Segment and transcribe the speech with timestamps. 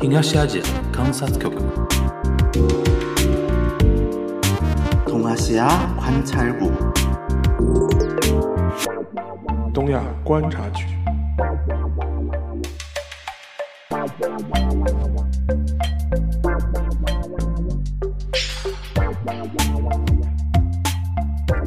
[0.00, 0.62] 西亚区，
[0.92, 1.50] 康斯坦丘。
[5.04, 6.66] 东亚观察区。
[9.74, 10.84] 东亚观察局。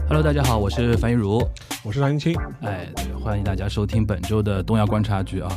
[0.07, 1.45] Hello，大家好，我是樊玉茹，
[1.83, 2.33] 我是张云清。
[2.61, 2.87] 哎，
[3.21, 5.51] 欢迎大家收听本周的东亚观察局啊。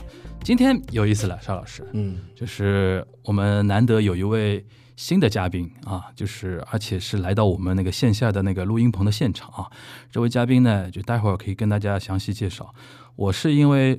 [0.44, 4.62] 今天有意思了，邵老师，嗯，就是我们难得有一位
[4.94, 9.72] 新的嘉宾啊，就是而且是来到我们那个线下的那个录音棚的现场啊。
[10.12, 12.74] 这位嘉宾呢，就待会儿可以跟大家详细介绍。
[13.16, 13.98] 我是因为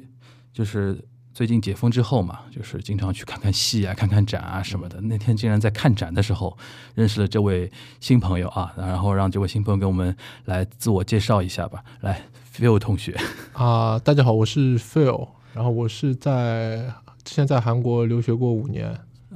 [0.53, 1.03] 就是
[1.33, 5.01] 最近解封之后嘛，就是经常去看看戏啊、看看展啊什么的。
[5.01, 6.55] 那天竟然在看展的时候
[6.93, 11.83] 认识了这位新朋友啊，然后让这位新朋友给我们来自我介绍一下吧。
[12.01, 13.17] 来，Phil 同学，
[13.53, 16.85] 啊、大家好，我是 Phil，然后我是在
[17.23, 18.93] 之前在韩国留学过五年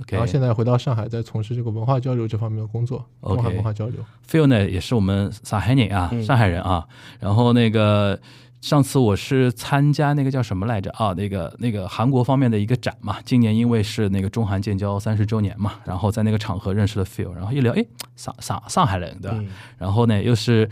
[0.10, 4.04] 然后现在回到上海，在从事这个文化交流这方面的工作文化交流。
[4.30, 6.86] Phil 呢也是我们上海人啊，嗯上海人啊。
[7.20, 8.20] 然后那个
[8.62, 11.14] 上次我是参加那个叫什么来着啊？
[11.16, 13.18] 那个那个韩国方面的一个展嘛。
[13.24, 17.86] 今年因为是那个中韩建交三十周年嘛，然后在那个场合认识了 Phil，然后一聊，哎，
[18.16, 19.38] 上上上海人对吧？
[19.40, 20.70] 嗯然后呢，又是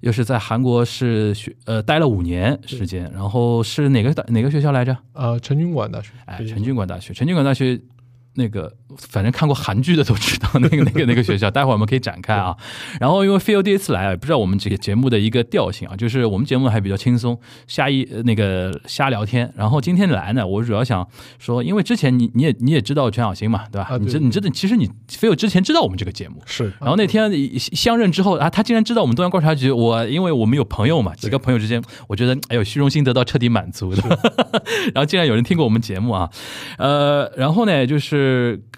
[0.00, 4.94] 又是在韩国是学呃待了五年时间，然后是哪个大哪个学校来着？
[5.14, 7.80] 呃，陈军馆大学，哎，陈军馆大学，陈军馆大学
[8.40, 12.56] 那个，反正看过韩剧的都知道那个那个那个学校，待会儿我们可以展开啊。
[12.98, 19.52] 然后因为 Phil 第一次来啊，不知道我们这个节目的一个调性啊，就是我们节目还比较轻松，瞎一呃那个瞎聊天。
[19.56, 21.06] 然后今天来呢，我主要想
[21.38, 23.88] 说，因为之前你你也你也知道全小新嘛，对吧？
[23.90, 29.70] 啊对你知你知道，其实你 Phil 之前知道我们这个节目，是然后那天相认之后啊，他竟然知道我们东阳观察局。
[29.70, 34.02] 我因为我们有朋友嘛，几个朋友之间，我觉得哎呦虚荣心得到彻底满足的。
[34.94, 36.28] 然后竟然有人听过我们节目啊，
[36.78, 38.29] 呃，然后呢，就是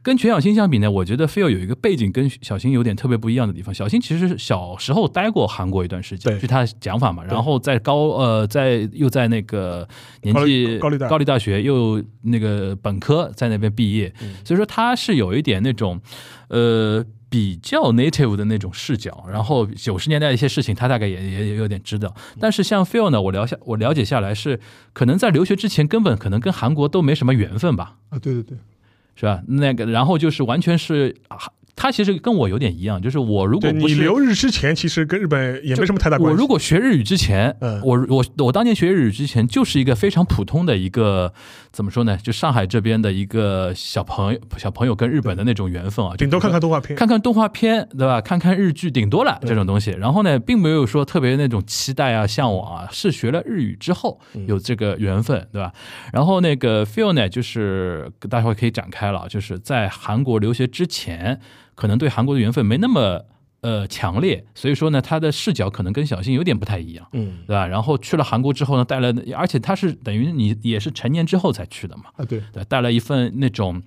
[0.03, 3.75] 跟全小新相比呢，我觉得 Phil 有一个背景跟小新有点特别不一样的地方。
[3.75, 9.89] 小新其实小时候待过韩国一段时间，对据他讲法嘛，然后在高呃在又在那个
[10.23, 14.13] 年纪高丽高丽大高丽大学又那个本科在那边毕业，
[14.45, 16.01] 所以说他是有一点那种
[16.49, 17.05] 呃。
[17.33, 22.15] 比较 native 的那种视角，然后九十年代的一些事情，他大概也也也有点知道。
[22.39, 24.61] 但是像 Phil 呢，我了下我了解下来是，
[24.93, 28.59] 可能在留学之前根本可能跟韩国都没什么缘分吧，啊，对对对，
[29.15, 29.43] 是吧？
[29.47, 31.15] 那个然后就是完全是，
[31.83, 36.33] 他其实跟我有点一样，就是我如果不是留日之前，其实跟日本也没什么太大关系。
[36.33, 41.35] 我如果学日语之前，嗯我我我当年学日语之前就是一个非常普通的一个
[41.73, 42.17] 怎么说呢？
[42.19, 48.21] 就上海这边的一个小朋友小朋友跟日本的那种缘分啊，顶多看看动画片，看看动画片，对吧？
[48.21, 49.91] 看看日剧，顶多了这种东西。
[49.91, 55.73] 然后呢，并没有说特别那种期待啊、向往啊，是学了日语之后有这个缘分，对吧？
[56.13, 61.41] 然后那个 feel 呢，就是大家可以展开了，就是在韩国留学之前，
[61.75, 63.25] 可能对韩国的缘分没那么
[63.61, 67.07] 呃强烈，所以说呢，他的视角可能跟小新有点不太一样。
[67.13, 67.67] 嗯，对吧？
[67.67, 73.83] 然后去了韩国之后呢，带了，而且他是等于你也是成年之后才去的嘛，啊对，对，带了一份那种，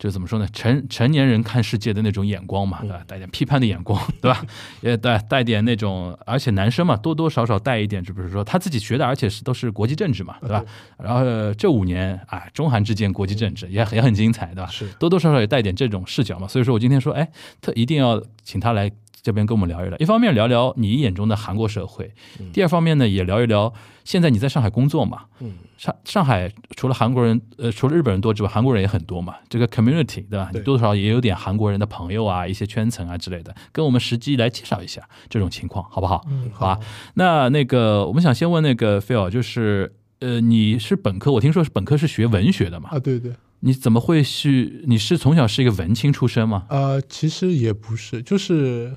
[0.00, 3.04] 就怎么说呢，成成年人看世界的那种眼光嘛，对吧？
[3.06, 4.42] 带点批判的眼光， 对吧？
[4.80, 10.64] 也带带点那种，而且男生嘛，多多少少带一点，就比如说他自己学的，而且是都是国际政治嘛，对吧？
[10.96, 14.66] 然后呃这五年啊，中韩之间国际政治也很也很精彩，对吧？
[14.72, 16.48] 是多多少少也带点这种视角嘛。
[16.48, 18.90] 所以说我今天说，哎，特一定要请他来
[19.20, 19.98] 这边跟我们聊一聊。
[19.98, 22.10] 一方面聊聊你眼中的韩国社会，
[22.54, 23.70] 第二方面呢也聊一聊
[24.02, 25.24] 现在你在上海工作嘛。
[25.40, 29.34] 嗯，上上海除了韩国人，呃，除了日本人多之外，韩国人也很多嘛。
[29.48, 30.50] 这个 community 对吧？
[30.52, 36.22] 你多多少少也有点韩国人的朋友啊，一些圈层啊之类的，跟我们实际来介绍一下这种情况，好不好？
[36.28, 36.78] 嗯，好吧。
[37.14, 42.90] 那那个我们想先问那个 Phil，就是呃，你是本科，我听说是本科是学文学的嘛？
[42.92, 44.84] 啊对对，你怎么会去？
[44.86, 46.66] 你是从小是一个文青出身吗？
[46.68, 48.94] 呃，其实也不是，就是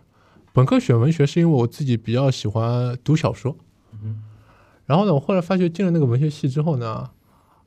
[0.52, 3.56] 本科选文学是因为我自己比较喜欢读小说，
[4.86, 7.10] 然后呢，我后来发觉进了那个文学系之后呢，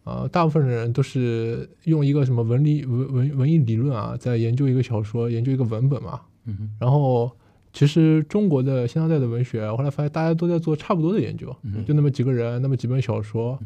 [0.05, 7.31] 呃，大部分人都是用一个什么文理文文文艺理论啊，在研究一个小说，研究一个文本嘛，嗯，然后
[7.73, 13.59] 其实中国的现当代的文学，我后来发现大家都在做差不多的研究，嗯就那么几个人，那么几本小说，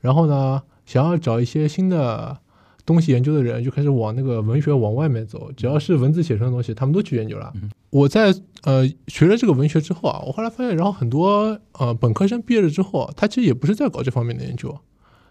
[0.00, 2.38] 然后呢，想要找一些新的
[2.84, 7.52] 东西研究的人，就开始往那个文学往外面走，只要是文字写成的东西，他们都去研究了。
[7.90, 8.34] 我在
[8.64, 14.76] 呃学了这个文学之后啊，我后来发现，然后很多呃本科生毕业了之后，他其实也不是在搞这方面的研究，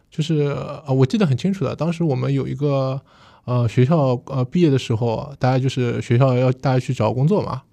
[0.09, 0.55] 就是
[0.85, 3.01] 呃我记得很清楚的，当时我们有一个
[3.45, 7.63] 呃学校呃毕业的时候，大家就是学校要大家去找工作嘛，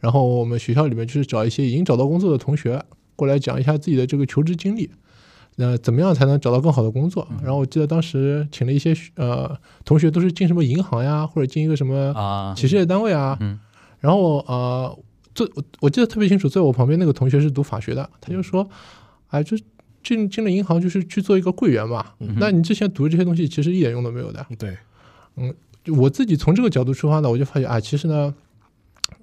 [0.00, 2.82] 然后我们学校里面就是找一些已经找到工作的同学
[3.16, 4.90] 过来讲一下自己的这个求职经历。
[5.56, 7.26] 呃，怎么样才能找到更好的工作？
[7.42, 13.36] 然后我记得当时请了一些呃同学，都是进什么银行呀，或者进一个什么啊，企事业单位啊。
[13.40, 13.58] 嗯
[13.98, 14.98] 然后呃，
[15.34, 18.68] 坐我我记得特别清楚，在我旁边那个同学是读法学的，他就说，
[19.28, 19.56] 哎，就
[20.04, 22.04] 进进了银行就是去做一个柜员嘛。
[22.20, 24.46] 嗯那你之前读的这些东西其实一点用都没有的。
[24.58, 24.76] 对，
[25.36, 25.52] 嗯
[25.96, 28.34] 我自己从这个角度出发呢，我就发现啊，其实呢，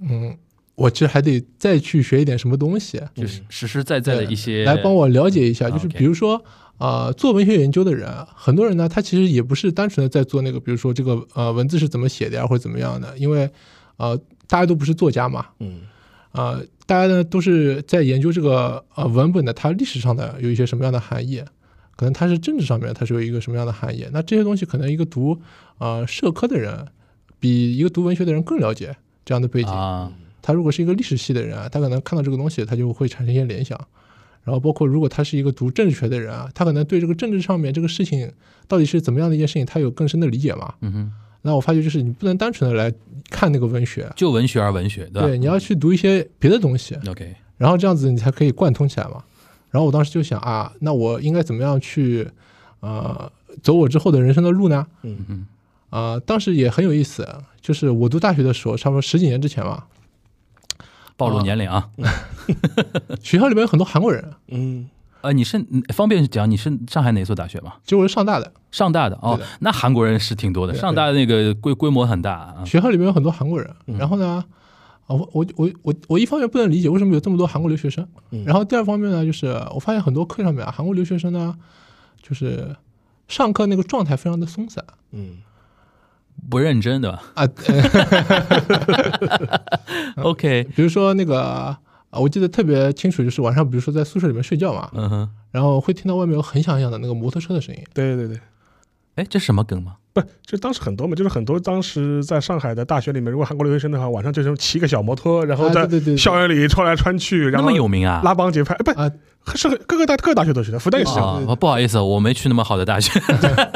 [0.02, 0.36] 嗯，
[0.76, 5.70] 我其实还得再去学一点什么东西，就是实实在在的一些来帮我了解一下。
[5.70, 6.44] 就是比如说，
[6.80, 13.50] 呃，做文学研究的人，很多人呢，他其实也不是单纯的在做那个，比如说这个呃文字是怎么写的呀，或者怎么样的，因为
[13.98, 14.18] 呃
[14.48, 15.82] 大家都不是作家嘛，嗯
[16.32, 21.44] 呃，大家呢都是在研究这个呃文本的它历史上的有一些什么样的含义，
[21.96, 24.08] 可能它是政治上面它是有一个什么样的含义。
[24.12, 25.40] 那这些东西可能一个读
[25.78, 26.88] 呃社科的人
[27.40, 29.70] 比一个读文学的人更了解这样的背景。
[29.70, 30.12] 啊，
[30.44, 33.80] 他如果是一个历史系的人啊，他可能看到这个东西，他就会产生一些联想。
[34.44, 38.30] 然后包括如果他是一个读政治学的人啊，他可能对这个政治上面这个事情
[38.68, 40.74] 到底是怎么样的一件事情，他有更深的理解嘛。
[40.82, 41.12] 嗯哼，
[41.44, 42.94] 那我发觉就是你不能单纯的来
[43.30, 45.28] 看那个文学，就文学而文学，对吧？
[45.28, 49.24] 对，你要去读一些别的东西，OK，然后这样子你才可以贯通起来嘛。
[49.72, 52.28] 然后我当时就想啊，那我应该怎么样去
[52.82, 53.32] 呃
[53.62, 54.86] 走我之后的人生的路呢？
[55.04, 55.48] 嗯嗯
[55.90, 57.26] 啊、当时也很有意思，
[57.62, 59.86] 就是我读大学的时候，差不多十几年之前嘛，
[61.18, 61.90] 暴露年龄啊。
[63.22, 64.90] 学校里面有很多韩国人，嗯。
[65.22, 67.76] 呃，你是嗯方便讲你是上海哪所大学吗？
[67.86, 72.66] 就我是上大的，上大的哦，那韩国人是挺多的，上大的那个规规模很大啊。
[72.66, 73.98] 学校里面有很多韩国人，嗯。
[73.98, 74.44] 然后呢，
[75.08, 78.44] 啊，我我我我我一方面不能理解为什么有这么多韩国留学生，嗯。
[78.44, 81.56] 然后第二方面呢，就是我发现很多课上面啊，韩国留学生呢，
[82.22, 82.76] 就是
[83.30, 84.84] 上课那个状态非常的松散。
[85.12, 85.38] 嗯
[86.50, 87.48] 不认真对吧啊，
[90.16, 90.24] 呃？
[90.24, 91.80] OK，比如说那个啊，
[92.12, 98.40] 我记得特别清楚，就是晚上比如说在宿舍里面睡觉嘛，嗯哼，然后会听到外面有很响很响的那个摩托车的声音，对对对，
[99.16, 99.98] 哎，这是什么梗吗？
[100.14, 108.22] 不，就当时很多嘛，就是很多当时在上海的大学里面，如果韩国留学生的话，晚上就是骑个小摩托，然后在校园里穿来穿去，然那后么有名啊？
[108.24, 109.12] 拉帮结派，哎，不啊，
[109.56, 111.46] 是各个大各个大学都是的，复旦也是这样。
[111.48, 113.20] 啊，不好意思，我没去那么好的大学。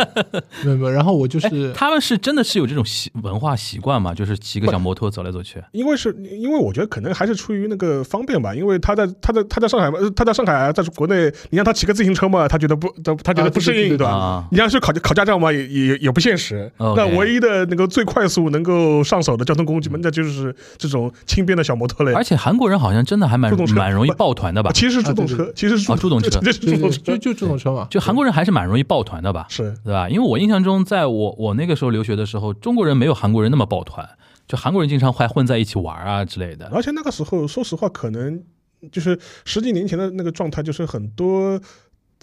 [0.64, 4.14] 没有没有，然后我就是他们是真的是有这种习文化习惯嘛？
[4.14, 5.62] 就是骑个小摩托走来走去。
[5.72, 14.12] 因为是因为我觉得可能还是出于那个方便吧，因为他在他在他在上海嘛，呃他在上海在国内，你让他骑个自行车嘛，他觉得不他他觉得不适应，啊对吧？
[14.12, 16.72] 啊你让他去考考驾照嘛，也也也不现实。
[16.78, 22.12] 那唯一的那个最快速能够上手的交通工具嘛，那就是这种轻便的小摩托类。
[22.14, 24.72] 而且韩国人好像真的还蛮蛮容易抱团的吧？
[24.74, 29.46] 其实是助动车，其实助动车这是对对，助动车就，就这种车嘛，就韩国人还是蛮容易抱团的吧？
[29.50, 30.10] 是对吧？
[30.10, 34.08] 因为我印象中，在我我那个时候留学的时候，中国人没有韩国人那么抱团，
[34.48, 36.70] 就韩国人经常还混在一起玩啊之类的。
[36.74, 38.42] 而且那个时候，说实话，可能
[38.92, 41.60] 就是十几年前的那个状态，就是很多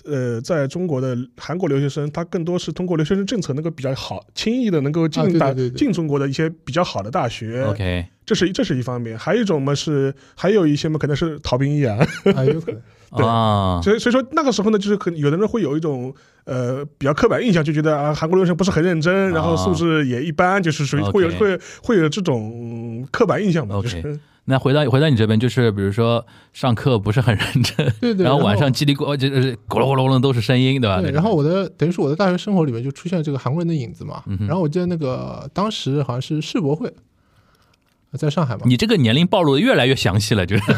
[0.05, 7.63] 呃，在中国的韩国留学生，他更多是通过留学生政策能够比较好、轻易的能够啊进大、进中国的一些比较好的大学。
[7.65, 11.97] OK，这是这是一方面，还有一种嘛是，还有一些嘛可能是逃兵役啊。
[12.35, 12.81] 啊，有可能。
[13.17, 16.13] 对啊，所以所以说那个时候呢，就是可能有的人会有一种
[16.47, 23.81] 呃比较刻板印象，就觉得啊韩国留学生不是很认真，然后素质也一般，就是属于会有会会有这种嗯刻板印象嘛。
[23.81, 31.01] 就是那回到回到你这边，就是比如说上课不是很认真，对对，然后晚上叽里咕就是咕噜咕噜咕噜都是声音，对吧？
[31.01, 34.23] 对，然后我的等于是我的大学生活里面就出现了这个韩国人的影子嘛。
[34.27, 36.93] 嗯然后我记得那个当时好像是世博会，
[38.13, 38.63] 在上海嘛。
[38.67, 40.73] 你这个年龄暴露的越来越详细了，就是，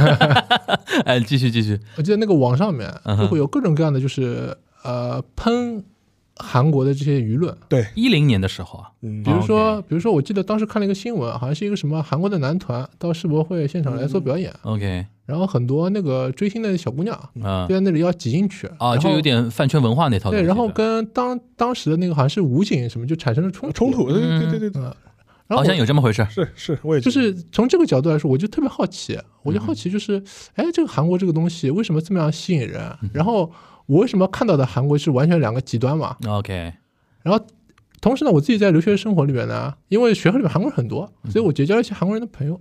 [1.05, 5.85] 哎，继续继续，我记得那个网上面就会有各种各样的就是呃喷
[6.37, 7.87] 韩国的这些舆论，对。
[7.95, 9.23] 一零年的时候啊，嗯。
[9.23, 24.51] 比如说比如说我记得当时看了一个新闻，好像是一个什么韩国的男团到世博会现场来做表演，OK，然后很多那个追星的小姑娘嗯就在那里要挤进去啊，就有点饭圈文化那套对，然后跟当当时的那个好像是武警什么就产生了冲冲突，对嗯。
[24.51, 24.83] 对对对
[25.49, 26.27] 好像有这么回事。
[26.29, 30.21] 是是，我也就是从这个角度来说，我就特别好奇，我就好奇就是，
[30.55, 32.83] 哎，这个韩国这个东西为什么这么样吸引人？
[33.13, 33.49] 然后
[33.87, 36.73] 我为什么看到的韩国是完全两个极端嘛？OK，
[37.23, 37.45] 然后
[38.01, 42.61] 同时呢，我自己在留学生活里面呢，因为学校里面韩国人很多，所以我结交了一些韩国人的朋友。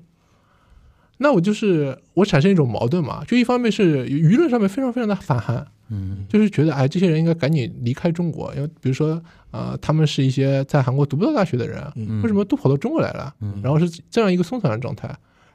[1.17, 13.34] 那我就是我产生一种矛盾嘛，就一方面是舆论上面非常非常的反韩，嗯就是觉得哎，这些人应该赶紧离开中国，因为比如说呃，他们是一些在韩国读不到大学的人，嗯为什么都跑到中国来了？
[13.39, 15.08] 嗯然后是这样一个松散的状态。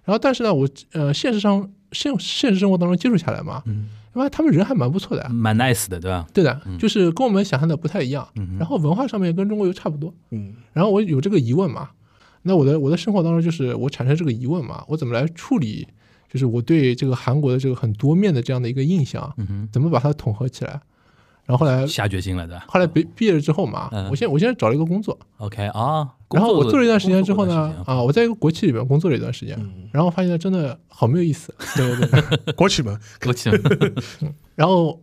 [0.03, 6.27] 然后但是呢，我呃现实上现现实生活当中接触下来嘛，嗯，因为他们人还蛮不错的，蛮 nice 的，对吧？
[6.35, 8.27] 对的嗯，就是跟我们想象的不太一样。
[8.37, 10.13] 嗯然后文化上面跟中国又差不多。
[10.31, 11.91] 嗯然后我有这个疑问嘛，
[12.43, 15.87] 那我的我的生活当中就是我产生这个疑问嘛，我怎么来处理？
[16.29, 20.81] 就是我对这个韩国的这个很多面的这样的一个印象，嗯，怎么把它统合起来？
[21.47, 22.61] 然后后来下决心了的。
[22.69, 24.09] 后来毕毕业了之后嘛，嗯。
[24.11, 31.53] 我现我现在找了一个工作，OK 啊，然后我做了一段时间之后呢啊，我在一个国企里面工作了一段时间，嗯，然后发现真的好没有意思。
[31.77, 33.51] 对对对，国企嘛，国企。
[34.55, 35.03] 然后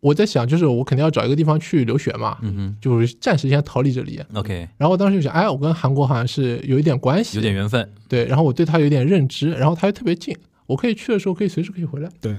[0.00, 4.20] 我在想，就是我肯定要找一个地方去留学嘛，嗯就是暂时先逃离这里。
[4.32, 7.92] ，OK，然后我当时就想，哎，我跟韩国好像是有一点关系，有点缘分。
[8.08, 10.34] 对，然后我对他有点认知，然后他又特别近，
[10.66, 12.08] 我可以去的时候可以随时可以回来。
[12.20, 12.34] 对，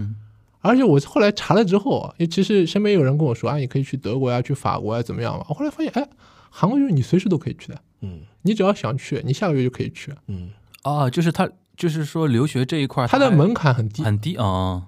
[0.62, 5.46] 而且我后来查了之后啊，因为其实身边有人跟我说，啊，你可以去德国呀、去法国呀，怎么样嘛？
[5.50, 6.08] 我后来发现，哎，
[6.50, 10.50] 韩国就是你随时都可以去的，嗯你只要想去，你下个月就可以去，嗯，
[10.84, 14.04] 啊，就是他，就是说留学这一块儿，它的门槛很低。
[14.04, 14.88] 很低啊。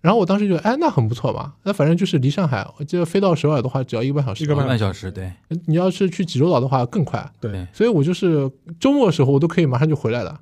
[0.00, 5.30] 然后我当时就，哎，那很不错嘛，那反正就是离上海，我记得飞到首尔的话只要一个半小时，一个半半小时，对
[5.66, 7.30] 你要是去济州岛的话更快。
[7.38, 10.40] 对，所以我就是周末的时候我都可以马上就回来了。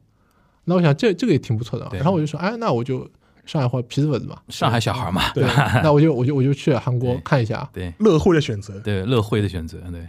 [0.64, 3.10] 那我想这这个也挺不错的，然后我就说，哎，那我就
[3.48, 5.42] 上海话皮子粉子嘛，上海小孩嘛，对
[5.82, 7.68] 那我就我就我就去韩国看一下。
[7.72, 10.06] 对乐会的选择，对，乐会的选择，对。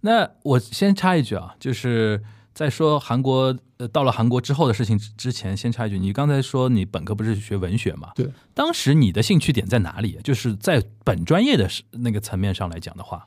[0.00, 2.20] 那我先插一句啊，就是
[2.52, 8.10] 在说韩国呃到了韩国之后的事情之之前，先插一句，你刚才说你本科不是学文学嘛？
[8.16, 8.28] 对。
[8.52, 10.18] 当时你的兴趣点在哪里？
[10.24, 13.26] 就是在本专业的那个层面上来讲的话，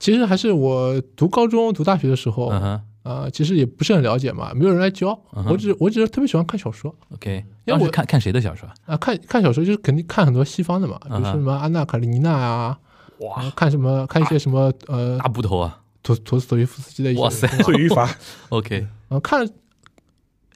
[0.00, 5.18] 其实还是我读高中、读大学的时候，嗯哼啊，其实也不是很了解嘛，没有人来教。
[5.48, 7.44] 我只我只是特别喜欢看小说，OK。
[7.64, 8.68] 因为我当时看看谁的小说？
[8.86, 12.78] 啊，看看小说就是肯定看很多西方的嘛，比如说什么安娜卡列尼娜啊，
[13.20, 18.08] 哇，看什么看一些什么呃大部头啊陀陀思妥耶夫斯基的一些哇塞罪与罚！
[18.50, 19.48] OK，啊，看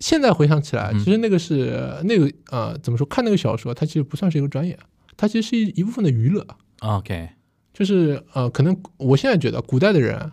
[0.01, 3.07] 现在回想起来，嗯其实那个是那个呃，怎么说？
[3.07, 4.79] 看那个小说，它其实不算是一个专业，
[5.17, 6.45] 它其实是一一部分的娱乐。
[6.81, 7.29] OK，
[7.73, 10.33] 就是呃，可能我现在觉得古代的人，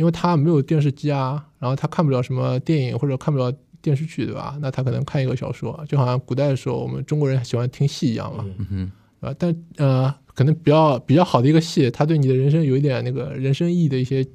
[0.00, 3.52] 因为他没有电视机啊，然后他看不了什么电影或者看不了
[3.82, 4.56] 电视剧，对吧？
[4.62, 8.90] 那他可能看一个小说，就好像古代的时候我们中国人喜欢听戏一样嘛，嗯？
[9.38, 14.26] 但呃，可能比较比较好的一个戏，它对你的人生有一点那个人生意义的一些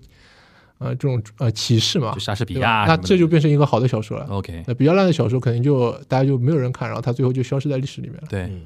[0.78, 2.86] 呃这种呃启示嘛就，莎士比对吧？
[2.88, 4.28] 那这就变成一个好的小说了。
[4.28, 8.28] OK，那比较烂的小说，可能就大家就没有人看，然后它最后就消失在历史里面了。
[8.30, 8.62] 对，嗯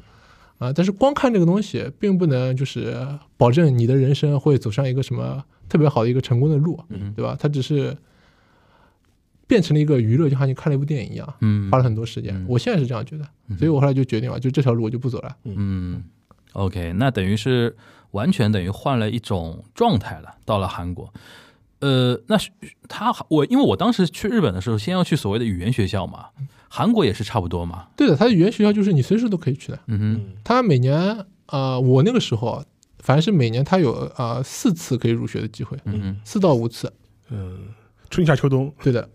[0.58, 2.98] 啊，但是光看这个东西，并不能就是
[3.38, 7.38] 保证你的人生会走上一个什么特别好的一个成功的路，嗯对吧？
[7.40, 7.96] 它只是
[9.48, 12.36] 变成了一个娱乐，就好像你看了一部电影一样，嗯花了很多时间。
[12.36, 15.38] 嗯我现在是这样觉得，嗯所以我后来就决定了，就这条路我就不走了。
[15.46, 16.04] 嗯
[16.54, 17.76] ，OK，那等于是
[18.12, 21.14] 完全等于换了一种状态了，到了韩国。
[21.80, 22.50] 呃，那是
[22.90, 26.26] 他我因为我当时去日本的时候，先要去所谓的语言学校嘛，
[26.68, 27.88] 韩国也是差不多嘛。
[27.96, 29.80] 对的，他的语言学校就是你随时都可以去的。
[29.88, 32.64] 嗯哼，他每年呃，我那个时候
[33.00, 36.92] 反正是每年他有呃四次可以入学的机会，嗯，四到五次。
[37.30, 37.68] 嗯，
[38.10, 39.08] 春夏秋冬，对的，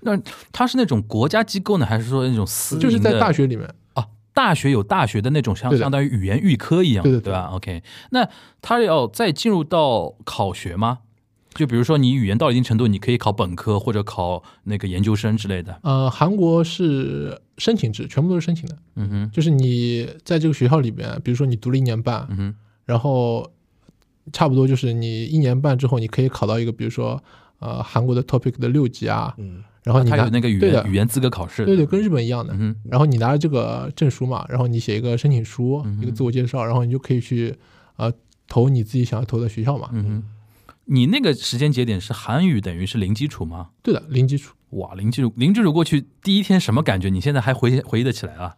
[0.00, 0.18] 那
[0.52, 2.78] 它是那种国家机构呢，还是说那种私？
[2.78, 3.68] 就是在大学里面。
[3.94, 8.28] 啊，大学有大学的那种相相当于语言预科一样，对的对吧？OK，那
[8.62, 11.00] 他要再进入到考学吗？
[11.54, 15.80] 就比如说你语言到一定程度，你可以考本科或者考那个研究生之类的。
[15.82, 18.76] 呃，韩国是申请制，全部都是申请的。
[18.94, 22.54] 嗯哼，就是你在这个学校里边，比如说你读了一年半，嗯哼，
[22.88, 23.52] 然后
[24.32, 27.22] 差不多就是你一年半之后，你可以考到一个，比如说
[27.58, 31.66] 呃韩国的 topic 的六级啊，嗯然后你拿他有那个语言语言资格考试。
[31.66, 32.54] 对对，跟日本一样的。
[32.58, 37.54] 嗯，然后你拿着这个证书嘛，然后你写一个申请书，嗯一个自我介绍，然后你就可以去
[37.96, 38.10] 呃
[38.46, 39.90] 投你自己想要投的学校嘛。
[39.92, 40.24] 嗯哼，
[40.86, 43.68] 你那个时间节点是韩语等于是零基础吗？
[43.82, 44.54] 对的，零基础。
[44.70, 47.10] 哇，零基础，零基础过去第一天什么感觉？
[47.10, 48.56] 你现在还回回忆得起来啊？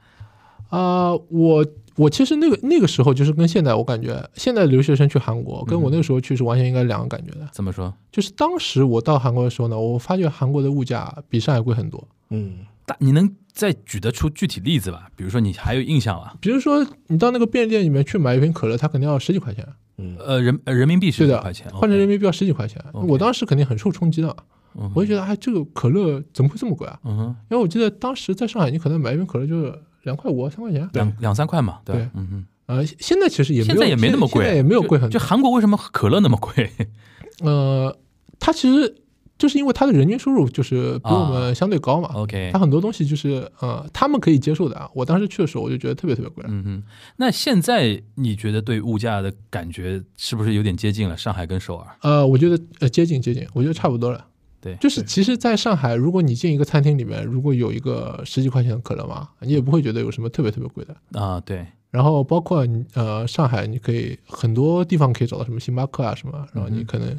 [0.70, 1.66] 啊、我
[2.00, 7.46] 我其实那个那个时候就是跟现在我感觉，现在留学生去韩国跟我那个时候去是完全应该两个感觉的。
[7.52, 7.92] 怎么说？
[8.10, 12.02] 就是当时我到韩国的时候呢，我发觉韩国的物价比上海贵很多。
[12.30, 15.08] 嗯但，你能再举得出具体例子吧？
[15.14, 16.34] 比如说你还有印象啊？
[16.40, 19.66] 比如说你到那个便利店里面去买一瓶可乐，它肯定要十几块钱，
[19.98, 22.82] 嗯呃，人呃人民币十对的几块钱，换成人民币要十几块钱。
[22.94, 24.34] 我当时肯定很受冲击的，
[24.74, 26.98] 嗯我就觉得哎，这个可乐怎么会这么贵啊？
[27.04, 30.88] 嗯哼，因为我记得当时在上海，你可能买一瓶可乐就是两块五、三块钱。
[30.92, 35.12] 两两三块嘛，对嗯哼，呃，现在其实也没有，现在也没那么贵，现在也没有贵很多。
[35.12, 36.70] 就就韩国为什么可乐那么贵？
[37.42, 37.96] 呃，
[38.38, 38.94] 它其实
[39.38, 44.88] 就是因为它的人均收入就是比我啊们相对高嘛，OK，它很多东西就是呃他们可以接受的啊。
[44.94, 46.44] 我当时去的时候，我就觉得特别特别贵。
[46.48, 46.82] 嗯嗯，
[47.16, 51.86] 那现在你觉得对物价的感觉是不是有点接近了上海跟首尔？
[52.02, 54.26] 呃，我觉得呃接近接近，我觉得差不多了。
[54.60, 60.94] 对就是其实，在上海，如果你进一个餐厅里面，如果有一个十几块钱的可乐嘛，你也不会觉得有什么特别特别贵的。
[61.20, 67.18] 啊，对，然后包括你呃上海，你可以很多地方可以找到什么星巴克啊什么，然后你可能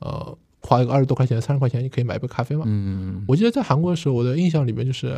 [0.00, 2.64] 呃花一个二十多块钱、三十块钱，你可以买一杯咖啡嘛。
[2.66, 5.08] 嗯，我记得在韩国的时候，我的印象里面就是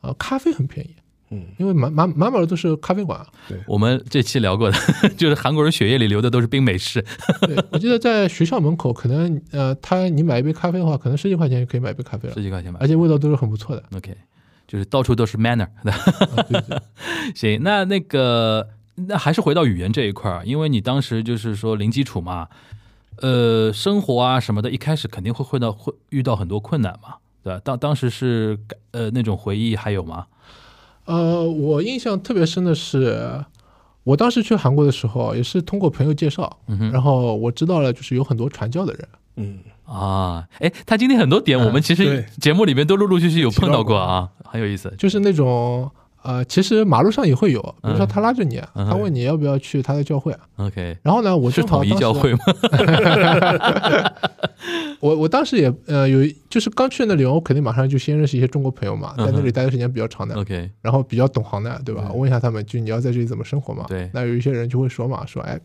[0.00, 0.94] 呃咖啡很便宜，
[1.32, 3.24] 嗯，因为满满满满的都是咖啡馆。
[3.48, 4.78] 对我们这期聊过的，
[5.16, 7.02] 就是韩国人血液里流的都是冰美式。
[7.46, 13.82] 对，我记得在学校门口，可能呃，他你买一杯咖啡的话，可能十几块钱就可以买一杯咖啡了十，几块钱吧而且味道都是很不错的。
[13.96, 14.14] ，OK，
[14.68, 15.90] 就是到处都是 manner 的。
[16.36, 16.78] 啊对对
[17.34, 22.48] 行，那那个那还是回到语言这一块儿，因为你当时就是说零基础嘛，
[23.16, 27.60] 呃，生活啊什么的，一开始肯定会会到会遇到很多困难嘛，对吧？
[27.64, 28.58] 当当时是
[28.90, 30.26] 呃那种回忆还有吗？
[31.04, 33.44] 呃，我印象特别深的是，
[34.04, 39.08] 我当时去韩国的时候，也是通过朋友介绍，嗯然后我知道了，就是有很多传教的人。
[39.36, 44.92] 嗯，啊，哎，他今天很多点我们其实节目里面都陆陆续续有碰到过啊，很有意思。
[44.98, 45.90] 就是那种
[46.24, 52.38] 呃，其实马路上也会有，比如说嗯他拉着你，嗯他问你要不要去他的教会，OK，然后呢，我是正好当时统一教会吗？
[55.00, 62.08] 我我当时也呃有就是刚去那里，我肯定马上就先认识一些中国朋友嘛，在那里待的时间比较长的，OK，然后比较懂行的，对吧？
[62.12, 63.84] 我问一下他们，就你要在这里怎么生活嘛？
[63.88, 65.58] 对那有一些人就会说嘛，说哎，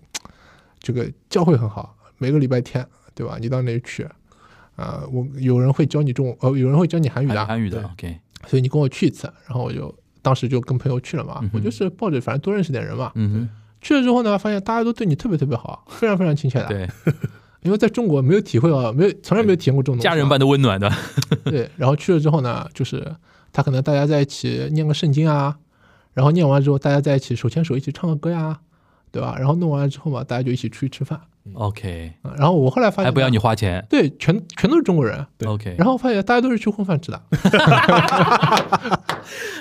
[0.80, 2.84] 这个教会很好，每个礼拜天，
[3.14, 3.38] 对吧？
[3.40, 4.08] 你到那里去。
[4.76, 9.92] 啊、我有人会教你中呃，有人会教你韩语的，韩韩语的 OK，所以你跟我去一次，然后我就
[10.28, 13.14] 当时就跟朋友去了嘛，嗯我就是抱着反正多认识点人嘛。
[13.16, 13.48] 嗯
[13.80, 16.68] 去了之后呢，发现大家都对你特别特别好， 非常非常亲切，的。
[16.68, 16.90] 对，
[17.64, 20.92] 因为在中国没有体会到，没有从来没有体验过这种家人般的温暖的，
[21.46, 23.16] 对，然后去了之后呢，就是
[23.54, 25.56] 他可能大家在一起念个圣经啊，
[26.14, 28.60] 然后念完之后大家在一起手牵手一起唱个歌呀，
[29.12, 29.36] 对吧？
[29.38, 31.22] 然后弄完了之后嘛，大家就一起出去吃饭。
[31.54, 33.86] OK，啊然后我后来发现，还不要你花钱。
[33.90, 37.22] 对，全全都是中国人，对，OK，然后发现大家都是去混饭吃的。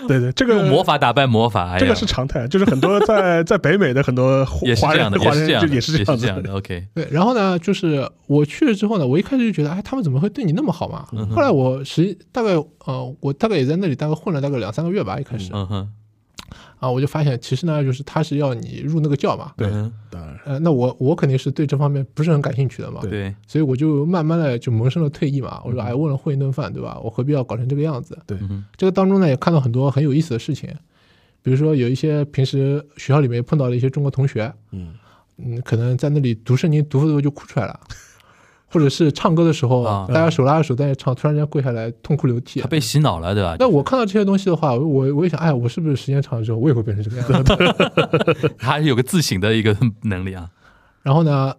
[0.07, 11.07] 对对，这个用魔法打败魔法，哎这个是常态，就是很多在在北美的很多华华也是这样的，也是这样的，人就也是这样的，OK，对，然后呢，就是我去了之后呢，我一开始就觉得，哎，他们怎么会对你那么好嘛？
[11.35, 12.53] 后来我实大概
[12.85, 15.89] 呃，我大概也在那里大概混了大概两三个月吧，一开始、嗯哼，
[16.79, 19.53] 啊，我就发现其实呢，就是他是要你入那个教嘛。
[19.57, 19.69] 对
[20.11, 25.61] 当然呃，那我我肯定是对这方面不是很感兴趣的嘛，对对，所以我就慢慢的就萌生了退役嘛。
[25.65, 27.01] 我说，嗯哎，为了混一顿饭，对吧？
[27.03, 28.19] 我何必要搞成这个样子？
[28.27, 28.39] 对，
[28.77, 30.69] 这个当中呢，也看到很多很有意思的事情，
[31.43, 34.95] 比如说有一些平时学校里面碰到的一些中国同学，嗯
[35.39, 37.81] 嗯，可能在那里读圣经读着读着就哭出来了，
[38.77, 42.69] 或者是唱歌的时候，啊大家手拉着手在那唱，突然间跪下来痛哭流涕他。
[42.69, 43.57] 被洗脑了，对吧？
[43.59, 48.55] 那我看到这些东西的话，我我也想，哎，我是不是时间长了之后，我也会变成这个样子？
[48.59, 50.51] 他 还是有个自省的一个能力啊，
[51.03, 51.55] 然后呢，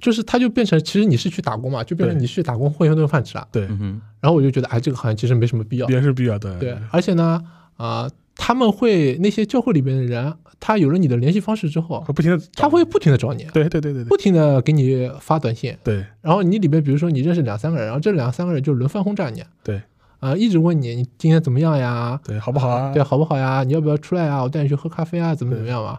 [0.00, 3.46] 就是他就变成，其实你是去打工嘛，就变成你去打工混一顿饭吃了。
[3.52, 5.86] 对，然后我就觉得，哎，这个好像其实没什么必要。
[5.88, 7.38] 也是必要的，对，而且呢，
[7.76, 8.08] 啊、
[8.46, 19.80] 他们会那些教会里边的人，他有了你的联系方式之后会，不停的他会不停的找你，对对对对对不停的给你发短信，对然后你里面比如说你认识两三个人，然后这两三个人就轮番轰炸你，对
[20.20, 22.20] 啊、一直问你你今天怎么样呀？
[22.22, 22.92] 对，好不好啊？
[22.92, 23.64] 对，好不好呀？
[23.64, 24.42] 你要不要出来啊？
[24.42, 25.34] 我带你去喝咖啡啊？
[25.34, 25.98] 怎么怎么样嘛？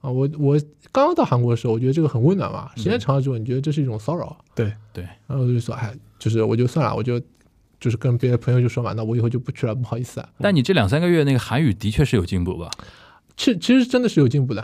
[0.00, 0.58] 啊，我我
[0.90, 2.70] 刚刚到韩国的时候，我觉得这个很温暖嘛。
[2.76, 7.20] 时间长了之后，你觉得这是一种骚扰，对对，然后我就说，哎，就是我就算了，我就
[7.84, 10.28] 就是跟别的朋友就说嘛，那我以后就不去了，不好意思啊。
[10.38, 12.70] 但你这两三个月那个韩语的确是有进步吧？
[13.36, 14.62] 其其实真的是有进步的，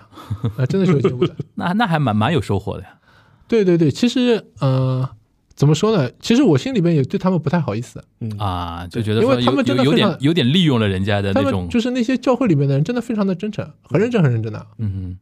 [0.56, 1.36] 啊、真的是有进步的。
[1.56, 2.98] 那那还蛮蛮有收获的呀。
[3.46, 5.10] 对对对，其实嗯、呃
[5.54, 6.10] 怎么说呢？
[6.20, 14.66] 其实我心里边也对他们不太好意思，嗯啊，就觉得因为他们真的有有点有点利用了人家的那种，就是那些教会里面的人，真的非常的真诚，很认真，很认真的。
[14.78, 15.18] 嗯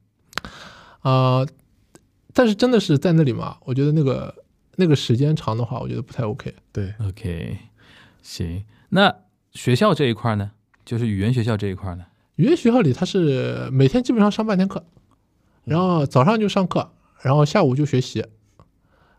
[1.00, 1.44] 啊、
[2.32, 4.32] 但是真的是在那里嘛，我觉得那个
[4.76, 6.54] 那个时间长的话，我觉得不太 OK。
[6.70, 7.58] 对，OK，
[8.22, 8.64] 行。
[8.90, 9.14] 那
[9.52, 10.50] 学校这一块呢，
[10.84, 12.04] 就是语言学校这一块呢，
[12.36, 14.84] 语言学校里，他是每天基本上上半天课，
[15.64, 16.90] 然后早上就上课，
[17.22, 18.24] 然后下午就学习，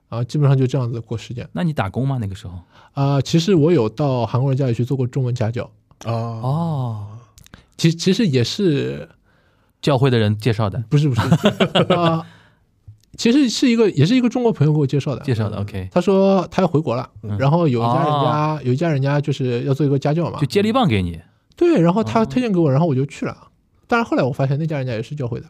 [0.07, 1.47] 啊，基本上就这样子过时间。
[1.53, 2.17] 那你打工吗？
[2.19, 2.59] 那个时候？
[2.93, 5.63] 啊、其实我有到韩国人家里去做过中文家教，
[6.05, 7.07] 啊哦，
[7.77, 9.07] 其其实也是
[9.81, 11.21] 教会的人介绍的，不是不是
[11.93, 12.25] 啊、
[13.19, 15.57] 其实是一个也是一个中国朋友给我介绍的，介绍的。
[15.57, 21.19] OK，他说他要回国了，嗯然后有一家人家、有一家人家就是要做一个家教嘛就，接力棒给你。
[21.57, 23.35] 对，然后他推荐给我，然后我就去了。
[23.87, 25.47] 但是后来我发现那家人家也是教会的，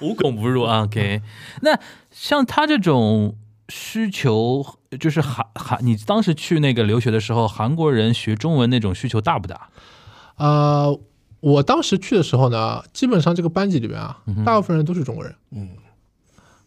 [0.00, 0.84] 无孔不入啊。
[0.84, 1.20] OK，
[1.62, 1.76] 那
[2.12, 3.34] 像他这种
[3.68, 4.64] 需求，
[5.00, 9.70] 就是韩韩，你当时去那个留学的时候，韩国人学中文那种需求大不大？
[10.36, 10.96] 呃，
[11.44, 15.68] 我当时去的时候呢，基本上这个班级里边啊大部分人都是中国人，嗯。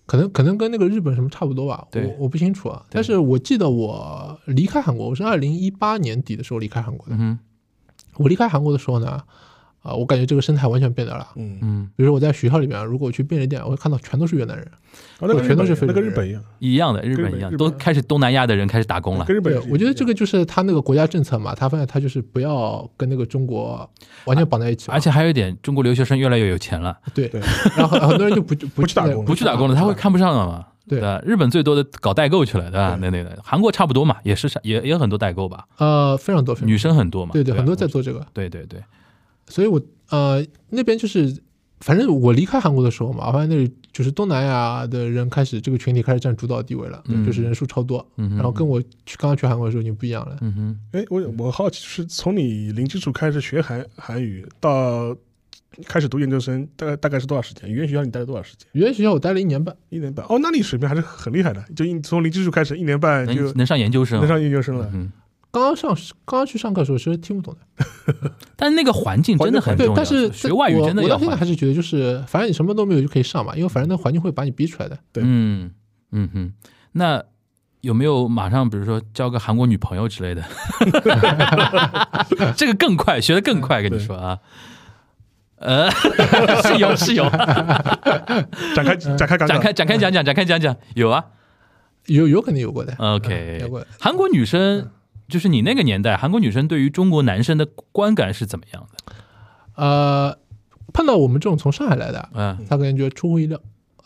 [0.06, 2.86] 可能可能跟那个日本什么差不多吧，我我不清楚啊。
[2.90, 7.16] 但是我记得我离开韩国，我是二零一八年底的时候离开韩国的。
[7.20, 7.38] 嗯，
[8.16, 9.24] 我离开韩国的时候呢，
[9.88, 11.28] 啊、我感觉这个生态完全变掉了。
[11.36, 14.68] 嗯，嗯，比如说我在学校里面，如果我去便利店，我会看到全都是越南人。
[15.20, 19.26] 哦，那个全都是非本那个洲人日本一样，一样的，日本一样，都开始东南亚的人开始打工了。
[19.30, 23.90] 日本我觉得这个就是他那个国家政策嘛，他发现他就是不要跟那个中国
[24.26, 27.40] 完全绑在一起嘛，而且还有一点，中国留学生越来越有钱了，对对，
[27.78, 30.66] 然后很很多人就不 不那不去打工了不去打工了，他会看不上了嘛？
[30.90, 31.22] 对吧？
[31.26, 32.96] 日本最多的搞代购去了，对吧？
[33.00, 38.82] 对那那个，韩国差不多嘛，也是也也很多代购吧，呃非常多，非常多女生很多嘛，对对，吧很多在做这个，对对对，
[39.48, 41.36] 所以我呃那边就是，
[41.80, 50.38] 反正我离开韩国的时候嘛，我发现那里就是东南亚的人开始这个群体开始占主导地位了，嗯就是人数超多，嗯，然后跟我去刚刚去韩国的时候已经不一样了。
[50.42, 55.16] 嗯哼，哎，我我好奇，是从你零基础开始学韩韩语到
[55.86, 57.70] 开始读研究生，大概大概是多少时间？
[57.70, 58.68] 语言学校你待了多少时间？
[58.74, 60.26] 语言学校我待了一年半，一年半。
[60.28, 64.90] 哦，那你水平还是很厉害的，就一从零基础开始，一年半就能能上研究生能，上研究生了。
[64.94, 65.12] 嗯，
[65.50, 74.98] 刚刚上刚刚去上课的时候其实听不懂的， 但那个环境真的很重，要，对但是学外语真的我现在还是觉得就是，反正你什么都没有就可以上嘛，因为反正那个环境会把你逼出来的。
[75.12, 75.72] 对嗯
[76.12, 76.54] 嗯哼，
[76.92, 77.24] 那
[77.82, 80.44] 有没有马上比如说交个韩国女朋友之类的？
[82.56, 84.40] 这个更快，学的更快，跟你说啊。
[85.60, 85.90] 呃，
[86.62, 87.24] 是有是有，
[88.76, 91.26] 展开展开讲讲，展开展开讲讲，展开讲讲，有啊。
[92.06, 93.86] 有有肯定有过的 OK 有过。
[94.00, 94.90] 韩国女生
[95.28, 99.14] 就是你那个年代，韩国女生对于中国男生的观感是怎么样的？
[99.76, 100.38] 呃，
[100.94, 102.58] 碰到我们这种从上海来的，嗯。
[102.70, 103.60] 他可能觉得出乎意料，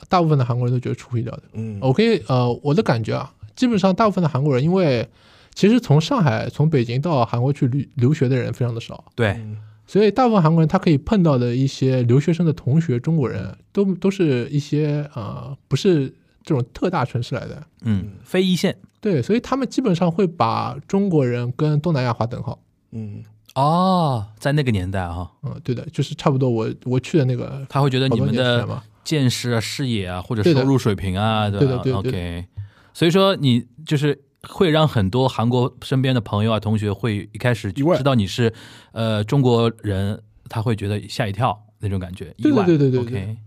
[0.10, 1.44] 大部分的韩国人都觉得出乎意料的。
[1.54, 5.08] 嗯，我可以呃，我的感觉啊，基本上大部分的韩国人，因为
[5.54, 9.58] 其实从上海、从北京到韩国去留留学的人非常的少，对，嗯
[9.88, 16.08] 所以大部分韩国人他可以碰到的一些留学生的同学，中国人都都是一些呃不是
[16.44, 22.58] 这种特大城市来的，嗯，非一线对，所以他们基本上会把中国人跟东南亚划等号。
[22.92, 23.24] 嗯，
[23.56, 32.02] 哦，在那个年代啊，嗯，对的，就是差不多我我去的那个他会觉得你们的见识啊、视野啊，或者收入水平啊，对吧的对的。
[32.04, 32.46] 对 OK，
[32.94, 38.54] 所以说你就是会让很多韩国身边的朋友啊、同学会一开始知道你是
[38.92, 42.66] 呃中国人，他会觉得吓一跳那种感觉，意对对外。
[42.66, 43.38] 对对对 OK，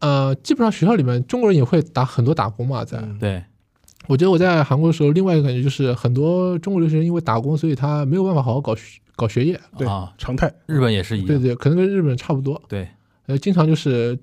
[0.00, 2.98] 呃，基本上学校里面中国人也会打很多打工嘛，在。
[2.98, 3.18] 嗯。
[3.18, 3.42] 对，
[4.08, 9.60] 我觉得我在韩国的时候，另外一个感觉就是很多中国留学生因为打工，所以他没有办法好好搞学搞学业。
[9.76, 10.52] 对啊，常态。
[10.66, 11.28] 日本也是一样。
[11.28, 12.60] 对对，可能跟日本差不多。
[12.68, 12.88] 对
[13.26, 14.18] 呃，经常就是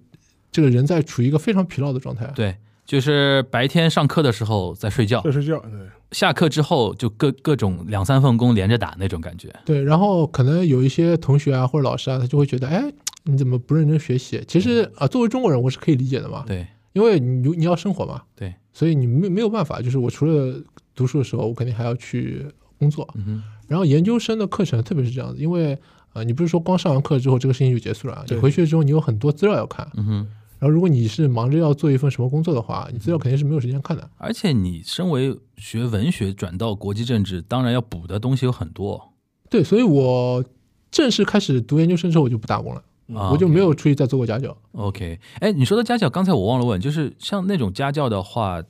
[0.51, 2.25] 这个人在处于一个非常疲劳的状态。
[2.35, 5.79] 对，就是白天上课的时候在睡觉在，睡觉，对，
[6.11, 9.53] 下课之后就各各种两三份工连着打那种感觉。
[9.63, 12.91] 对，然后可能有一些同学啊或者老师啊，他就会觉得，哎，
[13.25, 14.43] 你怎么不认真学习？
[14.47, 20.59] 其实啊、作为中国人，我是可以理解的嘛，对因为你你要生活嘛，对，所以你没没有办法，就是我除了
[20.95, 22.45] 读书的时候，我肯定还要去
[22.79, 23.07] 工作。
[23.15, 25.77] 嗯哼，然后研究生的课程特别是这样子，因为
[26.13, 30.27] 呃，你不是说光上完课之后这个事情就结束了，你回去之后你有很多资料要看，嗯哼。
[30.57, 34.09] 然后如果你是忙着要做一份什么工作的话，你资料肯定是没有时间看的。
[34.17, 39.11] 而且你身为学文学转到国际政治，当然要补的东西有很多
[39.49, 40.43] 对，所以我
[40.89, 42.81] 正式开始读研究生之后，我就不打工了，
[43.13, 43.31] 啊。
[43.31, 44.55] 我就没有出去再做过家教。
[44.71, 45.19] OK。
[45.39, 48.63] 哎，你说的家教，刚才我忘了问，就是像那种家教的话，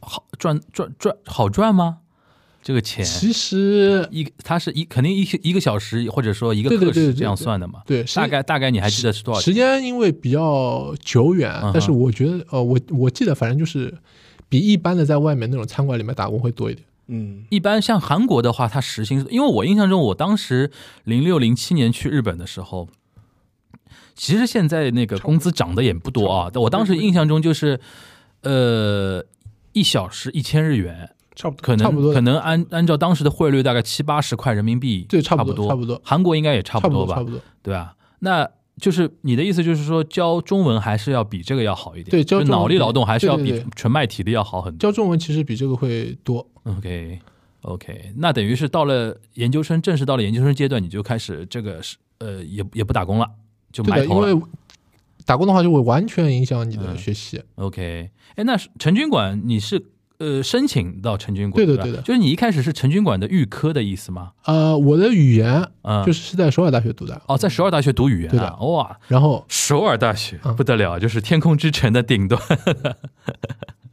[0.00, 1.98] 好赚赚赚好赚吗？
[2.60, 7.80] 这个钱其实一它是一肯定一一个小时或者说一个课时这样算的嘛？
[7.86, 9.44] 对，时大概大概你还记得是多少钱？
[9.44, 13.96] 时间因为比较久远，嗯但是我觉得呃，我我记得反正就是
[14.48, 16.86] 比一般的在外面那种餐馆里面打工会多一点。
[17.06, 20.70] 嗯，一般像韩国的话，它时薪，因为我印象中，我当时
[21.04, 22.88] 零六零七年去日本的时候，
[24.18, 26.50] 其实现在那个工资涨的也不多啊。
[26.56, 27.80] 我当时印象中就是，
[28.42, 29.24] 呃，
[29.72, 31.62] 一小时一千日元，差不多。
[31.62, 37.40] 可差不多的能可能按按照当时的汇率，大概七八十块人民币，对，差不多，不差不多，韩国应该也差差不多吧差，不多。
[37.62, 37.94] 对吧？
[38.18, 38.46] 那
[38.80, 44.90] 就是你的意思，就是说教中文还是要比这个要好一点，对教脑力劳动还是要比纯卖体力要好很多。
[44.90, 46.44] 教中文其实比这个会多。
[46.64, 47.20] OK
[47.62, 53.28] OK，那等于是到了研究生，正式到了研究生阶段，你就开始这个是呃也也不打工了，
[53.72, 54.34] 就对的，因埋头了。
[54.34, 54.42] 为
[55.24, 56.96] 打工的话就会完全影响你的嗯。
[56.96, 57.42] 学习。
[57.56, 59.84] OK，哎，那是陈军馆你是
[60.18, 62.00] 呃申请到陈军馆吧对的对的。
[62.00, 64.32] 就是你一开始是陈军馆的预科的意思吗？
[64.44, 68.66] 呃，我的语言嗯，就是是在首尔大学读的，哦，在首尔大学读语言对啊，的。
[68.66, 70.56] 哇，然后首尔大学嗯。
[70.56, 72.40] 不得了，就是天空之城的顶端。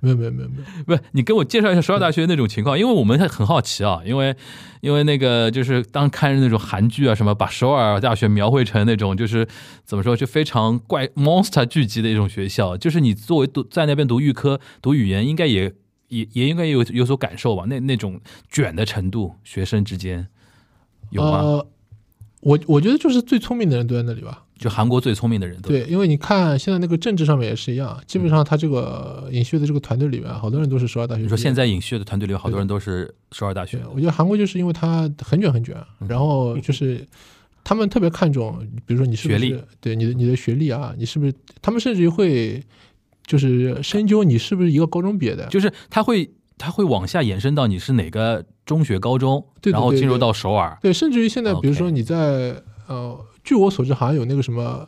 [0.02, 4.36] 没有没有没有没有，不是，你跟我介绍一下首尔大学那种情况，因为我们很好奇啊，因为
[4.82, 9.48] 因为那个就是当看那种韩剧啊什么，把首尔大学描绘成那种就是
[9.84, 15.74] 怎么说，就非常怪 monster 聚集的一种学校，就是你作为读在那边读预科读语言，应该也
[16.10, 17.66] 也也应该有有所感受吧？
[17.68, 20.28] 那那种卷的程度，学生之间
[21.10, 21.40] 有吗？
[21.40, 21.68] 呃，
[22.42, 24.45] 我我觉得就是最聪明的人都在那里吧。
[24.58, 31.22] 就韩国最聪明的人对，因为你看现在那个政治上面也是一样，基本上他这个尹锡悦的这个团队里面，好多人都是首尔大学。
[31.22, 37.06] 你说现在尹锡悦的团队里有好多人都是首尔大学我觉得韩国就是因为他很卷很卷，嗯然后就是
[37.64, 41.34] 他们特别看重，比如说你是不是学历对你的你的学历啊，你是不是？
[41.62, 42.64] 他们甚至于会
[43.26, 45.46] 就是深究你是不是一个高中毕业的。
[45.48, 50.78] 就是他会他会往下延伸到你是哪个中学、高中，对对然后进入到首尔。
[50.82, 52.56] 对，甚至于现在，比如说你在
[52.88, 54.86] 呃，据我所知，好像有那个什么。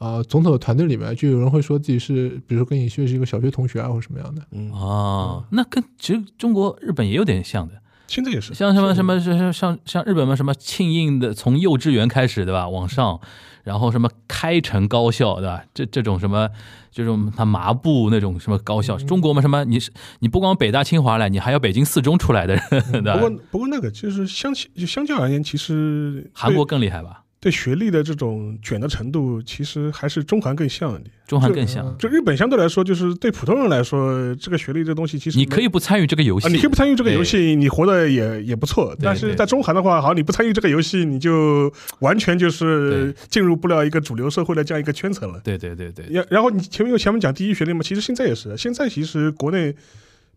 [0.00, 4.40] 呃，总统的团队里面就有人会说自己是，比如说跟尹锡悦是一个小学同学啊，或者什么样的。
[4.52, 7.74] 嗯，哦，那跟其实中国、日本也有点像的，
[8.06, 13.20] 现在也是，像什么什么像像像日本嘛，什么庆应的从幼稚园开始对吧，往上，
[13.64, 15.64] 然后什么开城高校对吧？
[15.74, 16.48] 这这种什么
[16.92, 19.90] 这种他麻布那种什么高校，中国嘛什么你是
[20.20, 23.30] 你不光北大清华来，你还有北京四中出来的人对吧不过？
[23.50, 27.24] 不过那个就是相起就相较而言，其实韩国更厉害吧？
[27.40, 31.10] 对学历的这种卷的程度，其实还是中韩更像一点。
[31.24, 38.96] 中韩更像，就日本相对来说，就是对普通人来说，这个学历这东西其实你可以不参与这个游戏，啊，你可以不参与这个游戏，你活得也也不错。
[39.00, 45.40] 但是在中韩的话，好，你不参与这个游戏，你就完全就是进入不了一个主流社会的这样一个圈层了。
[45.44, 49.72] 对对对对，然然后你前面有前面讲第一学历嘛，其实现在也是，现在其实国内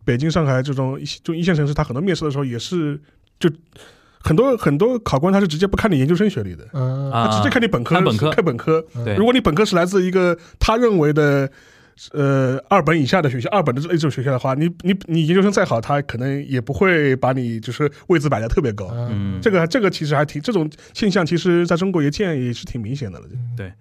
[0.05, 2.99] 北京、上海这种一这种一线城市，它很多面试的时候也是
[3.39, 3.49] 就。
[4.23, 6.65] 很多很多考官他是直接不看你研究生学历的，
[7.11, 8.29] 他直接看你本科，看本科。
[8.31, 8.85] 看本科。
[9.03, 9.15] 对。
[9.15, 11.49] 如果你本科是来自一个他认为的
[12.13, 18.89] 呃二本以下的学校，二本的这种学校的话，你你你研究生再好，他可能也不会把你就是位置摆的特别高。
[18.91, 23.25] 嗯，这个这个其实还挺这种现象，其实在中国也见也是挺明显的了。
[23.57, 23.71] 对。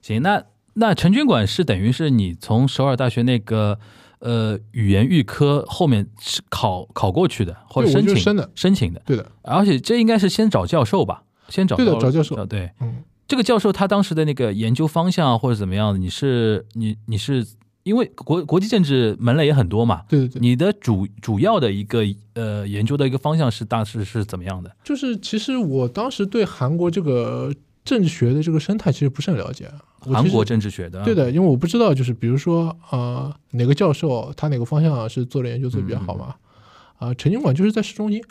[0.00, 0.42] 行，那
[0.74, 3.78] 那陈军馆是等于是你从首尔大学那个
[4.20, 8.50] 呃语言预科后面是考考过去的，或者申请申的。
[8.54, 12.46] 申请的，对的，而且这应该是先找教授吧，先找对的到找教授。
[12.46, 17.46] 对，嗯，这个教授他当时的那个研究方向或者怎么样的，你是你你是
[17.84, 22.04] 因为国国际政治门类也很多嘛，对对对，你的主主要的一个
[22.34, 24.76] 呃研究的一个方向是大致是怎么样的？
[24.84, 27.54] 就是其实我当时对韩国这个
[27.84, 29.64] 政治学的这个生态其实不是很了解。
[29.64, 36.34] 我其实韩国政治学的，对的，因为我不知道，就是比如说呃哪个教授他哪个方向是做的研究做的比较好嘛，
[36.98, 38.22] 啊、陈经馆就是在市中心，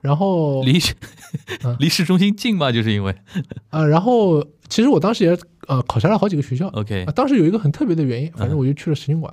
[0.00, 0.78] 然后离
[1.64, 1.76] 嗯。
[1.78, 3.14] 离市中心近嘛，就是因为。
[3.70, 5.38] 啊、然后其实我当时也
[5.68, 6.68] 呃考察了好几个学校。
[6.68, 9.32] OK 啊，当时有一个很特别的原因，反正我就去了陈经馆。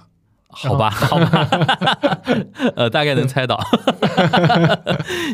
[0.54, 1.48] 好吧，好吧，
[2.76, 3.58] 呃，大概能猜到。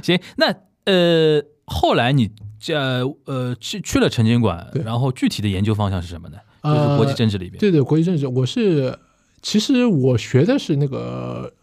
[0.03, 0.53] 行，那
[0.85, 2.29] 呃，后来你
[2.67, 2.77] 这
[3.25, 6.37] 呃去去了陈经馆，然后具体的研究方向是什么呢？
[6.61, 7.57] 就呃是国际政治里边。
[7.57, 8.97] 对对，国际政治，我是
[9.41, 11.53] 其实我学的是那个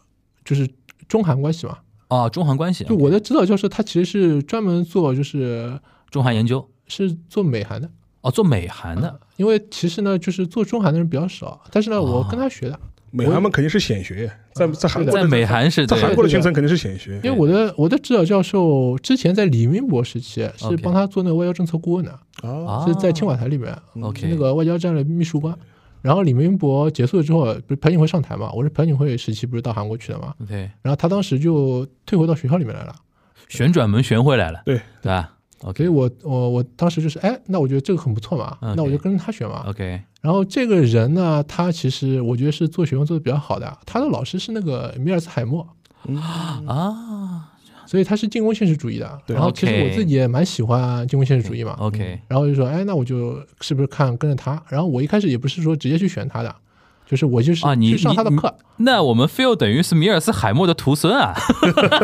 [0.46, 0.66] 就是
[1.06, 5.78] 中韩关系嘛，啊，中韩关系，就我的指导教授他其实是专门做就是
[6.10, 7.90] 中韩研究，是做美韩的。
[8.22, 12.80] 哦，做美韩的，因为其实呢，就是做中韩的人比较少，但是呢，哦我跟他学的，
[13.16, 17.14] 美韩们肯定是显学，在在韩国在的美韩是在韩国的圈层肯定是显学。
[17.22, 22.10] 因为我的我的指导教授之前在李明博时期是帮他做那个外交政策顾问的，
[22.42, 25.56] 啊，啊是在青瓦台里面 OK 那个外交战略秘书官。
[26.02, 28.50] 然后李明博结束了之后，不是朴槿惠上台嘛？
[28.52, 32.94] 我是朴槿惠时期不是到韩国去的嘛？OK，然后他当时就退回到学校里面来了，
[33.48, 35.32] 旋转门旋回来了，对对吧
[35.72, 39.64] 所以我我我当时就是哎，那我觉得这个很不错嘛那我就跟着他学嘛。
[39.66, 45.66] OK，然后这个人呢，他其实我觉得是做学问做的比较好的，他的老师是那个米尔斯海默，
[46.66, 47.50] 啊
[47.86, 49.18] 所以他是进攻现实主义的。
[49.26, 51.76] 对然后其实我自己也蛮喜欢进攻现实主义嘛。
[51.78, 54.60] OK，然后就说，哎，那我就是不是看跟着他？
[54.68, 56.54] 然后我一开始也不是说直接去选他的，
[57.06, 58.54] 就是我就是啊你去上他的你课。
[58.78, 61.34] 那我们 feel 等于是米尔斯海默的徒孙啊，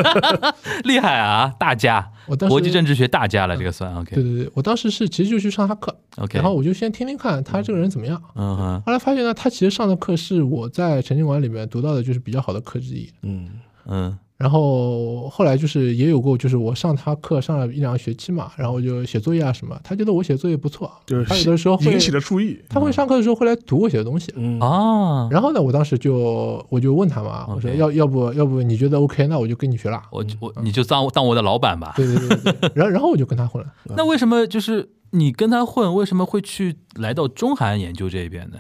[0.85, 8.23] 厉害啊，大家，我当时国际政治学大家了，这个算 OK 对对，我当时是其实就去上他课，OK，然后我就先听听看他这个人怎么样。
[8.35, 8.83] 嗯哼。
[8.87, 13.11] 后来发现呢，他其实上的课是我在陈经馆里面读到的，就是比较好的课之一。
[13.23, 13.49] 嗯，
[13.87, 22.59] 嗯然后后来就是也有过，就是我上他课上了一两个学期嘛，然后我就写作业啊什么，他觉得我写作业不错，就是他有的时候会引起了注意。
[22.67, 24.33] 他会上课的时候会来读我写的东西。
[24.37, 30.03] 嗯，啊，然后呢，我当时就我就问他嘛，我说要要不要不你觉得 OK，那我就跟你学了。
[30.11, 31.93] 我我你就当当我的老板吧。
[31.95, 33.71] 对对对对对，然后然后我就跟他混了。
[33.95, 38.57] 那为什么就是你跟他混，为什么会去来到中韩研究这一边呢？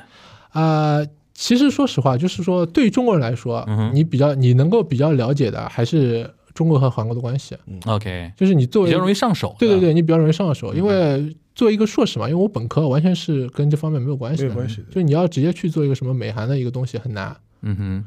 [0.50, 1.00] 啊、
[1.40, 9.56] 其实说实话，就是说对于中国人来说，嗯你比较你能够比较了解的还是中国和韩国的关系，OK，就是你作为比较容易上手。
[9.58, 14.84] 对对，对，你比较容易上手，因为作为一个硕士嘛，因为我本科完全是跟这方面没有关系的，没有关系的。
[14.90, 17.34] 就你要直接去做一个什么美韩的一个东西很难。
[17.62, 18.04] 嗯哼，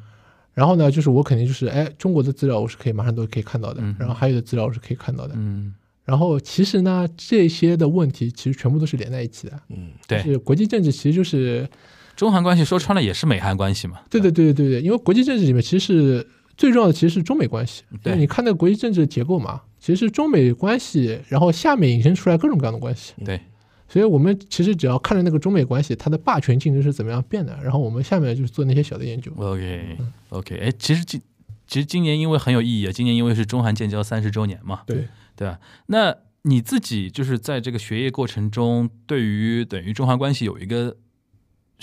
[0.53, 5.33] 然后呢，就是我肯定就是哎，中国的资料我是可以马上都可以看到的，嗯然后还有的资料我是可以看到的。
[5.35, 5.73] 嗯
[6.05, 9.59] 然后其实呢，这些的问题其实全部都是连在一起的。
[9.69, 11.67] 嗯，对就是国际政治其实就是
[12.15, 13.99] 中韩关系说穿了也是美韩关系嘛。
[14.09, 17.83] 对对对对对对，因为国际政治里面其实是最重要的，其实是中美关系。
[18.01, 23.13] 对你看那个国际政治的结构嘛，其实是中美关系，然后下面引申出来各种各样的关系。
[23.25, 23.41] 对，
[23.89, 29.31] 所以我们其实只要看着那个中美关系，它的霸权竞争是怎么样变的，然后我们下面就是做那些小的研究。
[29.35, 29.97] OK
[30.29, 31.21] OK，哎，其实今
[31.65, 35.59] 其实今年因为很有意义啊，今年因为是中韩建交三十周年嘛，对，对吧？
[35.87, 40.97] 那你自己就是在这个学业过程中，对于等于中韩关系有一个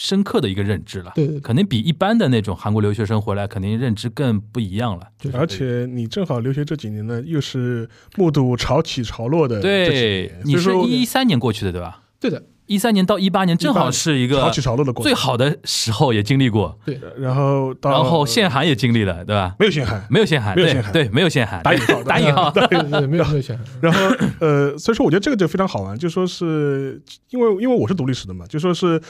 [0.01, 1.41] 深刻的一个认知了，对对对。
[1.41, 5.07] 肯定比一般的那种韩国留学生回来，肯定认知更不一样了。
[5.19, 5.37] 就是。
[5.37, 7.87] 而且你正好留学这几年呢，又是
[8.17, 12.01] 目睹潮起潮落的对，，你是一三年过去的对吧？
[12.19, 15.11] 对的，一三年到一八年正好是一个潮起潮落的过程。
[15.11, 16.99] 最好的时候，也经历过，对。
[17.19, 19.55] 然后到然后限韩也经历了，对吧？
[19.59, 22.05] 没有限韩，没有限韩，对没有限韩对，没有限韩，打引号的。
[22.05, 23.59] 打引号， 对对对，没有没有选。
[23.83, 24.01] 然后
[24.41, 29.01] 呃，所以说我觉得这个就非常好玩，就说是因为因为我是读历史的嘛，就说是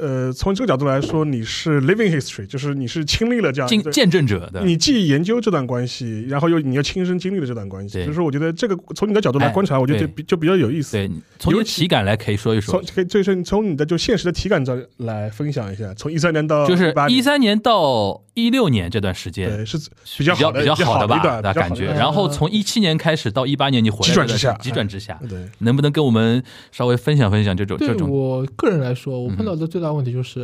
[0.00, 8.06] 呃，从这个角度来说，你是 living history，就是你是亲历了这样见见证者的，你既研究这段关系，然后又你又亲身经历了这段关系，对。
[8.06, 10.92] 就是我觉得这个从你的角度来哎观察，我觉得就比就比较有意思。
[10.92, 12.80] 对，从你的体感来可以说一说。
[12.80, 17.18] 从，可以就是从你的就现实的体感上来分享一下，从一三年到就是18年。
[17.18, 19.78] 一三年到一六年这段时间对是
[20.18, 21.86] 比较好的比较好的吧，比较好的感觉。
[21.86, 25.48] 然后从一七年开始到一八年，你回来急转直下这段时急转直下，对。
[25.58, 28.08] 能不能跟我们稍微分享分享这种对这种？
[28.10, 30.42] 我个人来说，我碰到的最大问题就是，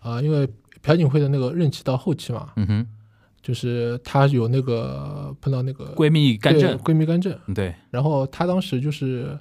[0.00, 0.48] 啊、因为
[0.82, 2.86] 朴槿惠的那个任期到后期嘛，嗯哼，
[3.42, 7.74] 就是她有那个碰到那个闺蜜干政，闺蜜干政，对。
[7.90, 9.38] 然后她当时就是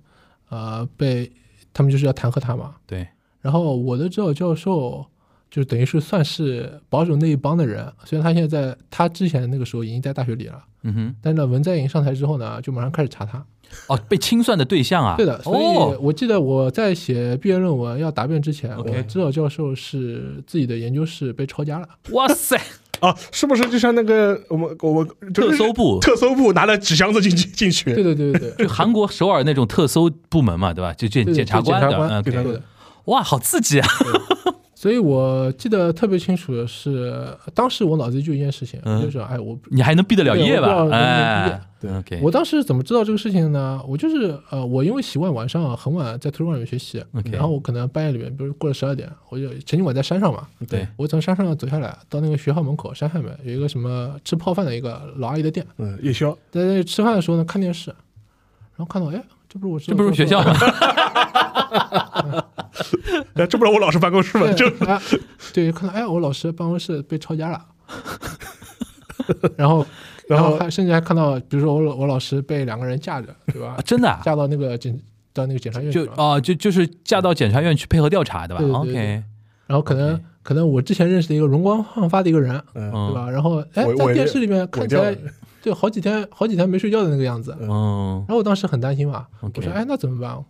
[0.50, 1.32] 呃被
[1.74, 3.08] 他们就是要弹劾她嘛，对，
[3.42, 5.06] 然后我的指导教授
[5.50, 13.44] 就等于是算是保守那一帮的人，虽然他现在在他之前那个时候已经在大学里了，嗯哼，但是呢，文在寅上台之后呢，就马上开始查他。
[13.88, 21.90] 哦，被清算的对象啊，对的，所以哦，我记得我在写毕业论文要答辩之前我指导教授是自己的研究室被抄家了。
[22.12, 22.58] 哇塞，
[23.02, 27.94] 啊，是不是就像那个我们我们特搜部，特搜部拿了纸箱子进去进去？
[27.94, 30.94] 对对对对对，就韩国首尔那种特搜部门嘛，对吧？
[30.94, 32.64] 就检检察官的就检察官嗯，OK 检察对的。
[33.06, 33.88] 哇，好刺激啊！
[34.80, 39.02] 所以我记得特别清楚的是，当时我脑子里就一件事情，嗯。
[39.02, 40.88] 就是哎，我你还能毕得了业吧？
[40.92, 43.82] 哎，对我当时怎么知道这个事情的呢？
[43.88, 57.90] 我就是呃，我因为习惯晚上很晚在图书馆里面学习然后我可能半夜里面，比如过了十二点，我就曾经我在山上嘛，对，我从山上走下来，到那个学校门口山下面有一个什么吃泡饭的一个老阿姨的店，嗯，夜宵，在那里吃饭的时候呢看电视，
[58.76, 60.54] 然后看到哎，这不是我这不是学校吗？
[63.36, 64.52] 哎，这不是我老师办公室吗？
[64.54, 64.70] 就
[65.54, 67.66] 对，看到哎，我老师办公室被抄家了，
[69.56, 69.86] 然后，
[70.28, 73.82] 然然后后还甚至还看到，比如说我老我老师被两个人架着，对吧啊？
[73.86, 74.98] 真的啊，架到那个检
[75.34, 79.24] 到那个检察院去，就啊，就就是架到检察院去配合调查，对吧对对对？OK，
[79.68, 83.30] 然后可能可能我之前认识的一个容光焕发的一个人，对吧？
[83.30, 85.16] 然后哎在电视里面看起来
[85.68, 90.42] 就好几天好几天没睡觉的那个样子，然嗯后我当时很担心嘛，我说哎，那怎么办？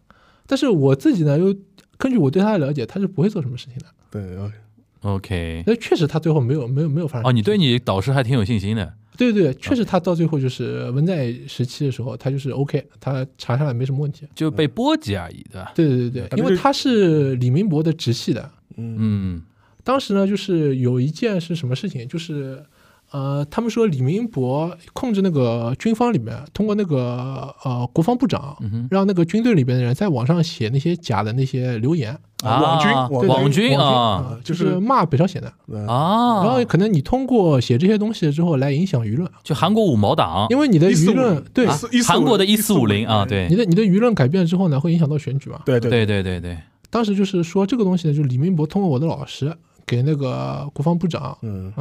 [0.46, 1.56] 但是我自己呢，又
[1.98, 3.86] 根据我对他的了解，他是不会做什么事情的。
[4.12, 7.28] 对，OK，OK，那确实他最后没有没有没有发生。
[7.28, 14.28] 哦，你对你导师还挺有信心的，对对对，确实他到最后就是文在时期的时候，他就是 OK，他查下来没什么问题。
[14.36, 15.72] 就被波及而已，对吧？
[15.74, 18.48] 对对对对，因为他是李明博的直系的。
[18.78, 18.96] 嗯。
[19.00, 19.42] 嗯。
[19.84, 22.62] 当时呢，就是有一件是什么事情，就是
[23.12, 32.12] 呃，他们说李明博控制那个军方里面，通过那个呃国防部长，嗯，让那个军队里边的人在网上写那些假的那些留言，
[32.44, 34.28] 啊，网军网网军啊。
[34.30, 35.52] 呃就就是是骂北朝鲜的。
[35.68, 41.66] 嗯啊，然后可能你通过写这些东西之后来影响舆论，就韩国五毛党，因为你的舆论对
[42.06, 43.48] 韩国的一四五零145啊，对。
[43.50, 45.62] 你的你的舆论改变之后呢，会影响到选举嘛？
[45.66, 46.06] 对对对。
[46.06, 46.58] 对对对，
[46.90, 51.72] 当时就是说这个东西呢，就是李明博通过我的老师给那个国防部长嗯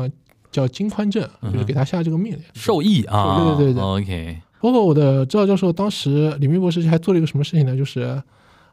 [0.51, 2.41] 叫金宽正，就是给他下这个命令。
[2.55, 7.77] 受益啊，对对对对，OK，包括我的指导教授，当时李明博士还做了一个什么事情呢？
[7.77, 8.23] 就是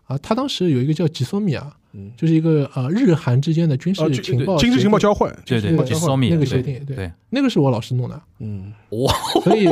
[0.07, 9.65] 啊，他当时有一个叫吉索米啊，嗯，就是一个呃日韩之间的军哦事情报军事情报交换，对对对对，就说明那个对协定对对，那个是我老师弄的，嗯，哇，所以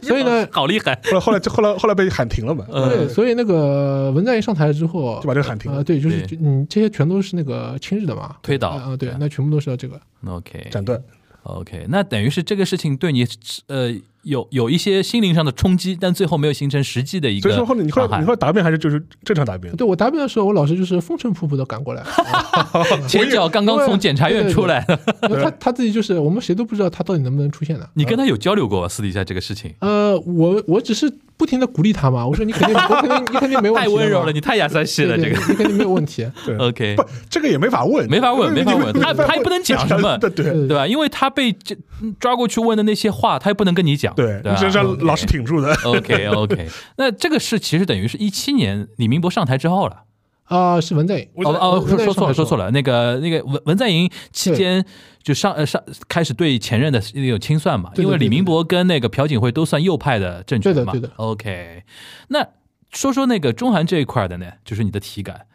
[0.00, 10.00] 所以呢， 好厉害，后来后来后来后来被喊停了嘛，对，呃，所以那个文在寅上台之后就把这个喊停啊，了，对，就是你嗯，这些全都是那个亲日的嘛，推倒啊，啊对，那全部都是要这个。
[10.26, 11.02] OK 斩断，
[11.44, 13.26] OK，那等于是这个事情对你
[13.66, 13.94] 呃
[14.24, 22.02] 有有一些心灵上的冲击，但最后没有形成实际的一个所以说后来你后来你后来答辩还是就是正常答辩，对我答辩的时候，我老师就是风尘仆仆的赶过来，
[23.08, 24.84] 前脚刚刚从检察院出来。
[25.22, 27.88] 的，他他自己就是我们谁都不知道他到底能不能出现的。
[27.94, 28.88] 你跟他有交流过吗？
[28.88, 29.72] 私底下这个事情？
[29.80, 35.36] 呃，我我只是不停的鼓励他嘛，我说你肯定，我肯定你肯定没问题，太温柔了，，你太亚三西了，这个。
[35.48, 36.26] 你肯定没有问题。
[36.46, 36.56] 对。
[36.56, 40.44] OK 不，这个也没法问，没法问，没法问，他他也不能讲什么，对对。
[40.44, 40.68] 对。
[40.68, 40.86] 对吧？
[40.86, 41.76] 因为他被这
[42.20, 45.74] 抓过去问的那些话，他也不能跟你讲，对，吧你只能让老是挺住的。
[45.84, 50.04] OK OK，那这个是其实等于是一七年李明博上台之后了。
[50.44, 52.70] 啊，是文在寅，哦哦，说说错了，说错了。
[52.70, 54.84] 那个那个文文在寅期间
[55.22, 60.92] 就上呃上开始对前任的那种清算嘛，因为李明博跟那个朴槿惠都算右派的政权嘛。
[60.92, 61.82] 对的对的 OK，
[62.28, 62.46] 那
[62.90, 65.46] 说说那个中韩这一块的呢，就是你的体感。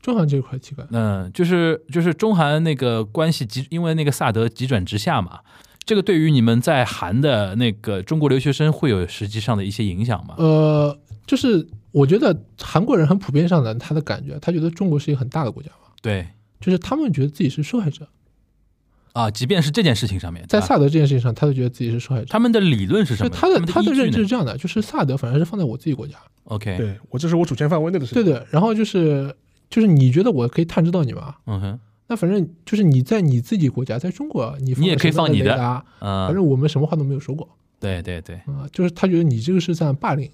[0.00, 5.40] 中韩这一块体感，嗯，就是就是中韩那个关系急，因为那个萨德急转直下嘛，
[5.88, 10.34] 这个对于你们在韩的那个中国留学生会有实际上的一些影响吗？
[10.36, 10.94] 呃，
[11.26, 16.28] 就是我觉得韩国人很普遍上的他的感觉，他觉得中国是一个很大的国家嘛，对
[16.60, 18.06] 就是他们觉得自己是受害者，
[19.14, 22.26] 啊，即便是这件事情上面，在萨德这件事情上，他都觉得自己是受害者。
[22.28, 23.30] 他们的理论是什么？
[23.30, 28.22] 就他的他的认知是这样的，就是萨德反而是放在我自己国家，OK，对我这是我主权范围内的事情。
[28.22, 29.34] 对对，然后就是
[29.70, 31.36] 就是你觉得我可以探知到你吗？
[31.46, 35.54] 嗯哼，那反正就是你在你自己国家，在中国，你你也可以放你的
[36.00, 37.48] 嗯，反正我们什么话都没有说过。
[37.78, 40.28] 对对对，啊、就是他觉得你这个是在霸凌，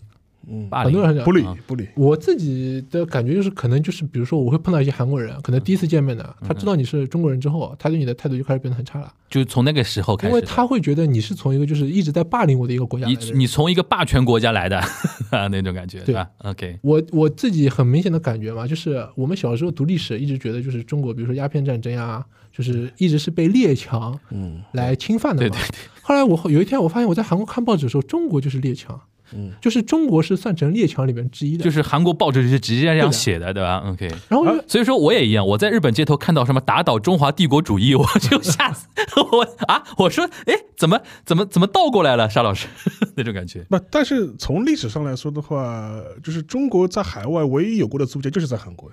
[0.49, 0.93] 嗯，霸凌。
[0.93, 1.57] 很多人不理啊。
[1.67, 1.89] 不理。
[1.97, 6.49] 我自己的感觉就是，可能就是比如说我会碰到一些韩国人，可能第一次见面的，嗯。
[6.49, 13.39] 他知道你是中国人之后，他对你的态度就开始变得很差了，就从那个时候开始的，因为他会觉得你是从一个就是一直在霸凌我的一个国家来你的人。
[13.41, 14.79] 你从一个霸权国家来的
[15.31, 16.15] 啊 那种感觉，对。
[16.15, 24.63] 吧？OK，我我自己很明显的感觉嘛，就是我们小时候读历史，一直觉得就是中国，比如说鸦片战争呀，就是一直是被列强嗯。
[24.73, 25.49] 来侵犯的嘛。
[25.49, 29.01] 对对对，后来我有一天我发现我在韩国看报纸的时候，中国就是列强，
[29.35, 31.65] 嗯，就是中国是算成列强里面之一的。
[31.65, 39.83] 就是韩国报纸是直接这样写的，对吧？OK，然后所以说我也一样，我在日本街头看到什么打倒中华帝国主义，我就吓死我啊！
[39.99, 42.67] 我说，哎，怎么怎么怎么倒过来了，沙老师
[43.17, 43.65] 那种感觉。
[43.69, 48.91] 不，但是从历史上来说的话，就是中国在海外唯一有过的租界就是在韩国，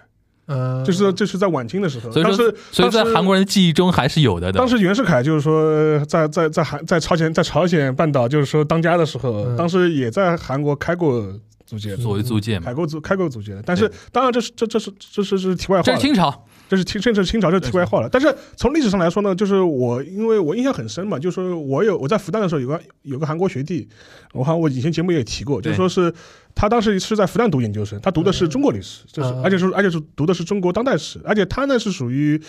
[0.48, 2.12] 嗯，就是这是在晚清的时候。
[2.12, 4.58] 所以说当时，所以在当时韩国人的记忆中还是有的的。
[4.58, 11.26] 当时袁世凯就是说，在在在韩在朝鲜在朝鲜半岛就是说当家的时候，嗯当时也在韩国开过
[11.66, 13.64] 租界的，所谓租界嘛开，过租开过租界的。
[13.66, 18.08] 但是当然这是这这是这是这是题外话了这是，清朝，这是清这是清朝这是题外话了。
[18.08, 23.86] 但是从历史上来说呢，就是我因为我印象很深嘛，就是我有我在复旦的时候有个有个韩国学弟，
[24.32, 26.14] 我好像我以前节目也提过，就是说是
[26.56, 32.42] 他当时是在复旦读研究生，他读的是中国历史，就是嗯而且是而且是读的是中国当代史，而且他呢是属于。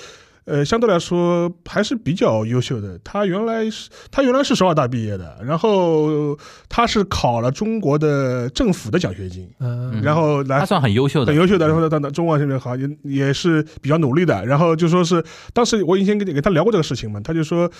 [0.45, 2.99] 呃，相对来说还是比较优秀的。
[3.05, 6.36] 他原来是他原来是首尔大毕业的，然后
[6.68, 17.70] 他是考了中国的政府的奖学金，嗯，然后来他算很优秀的很，优秀的，然后到到中国这边好也也是比较努力的，然后就说是当时我以前跟你跟他聊过这个事情嘛，他就说，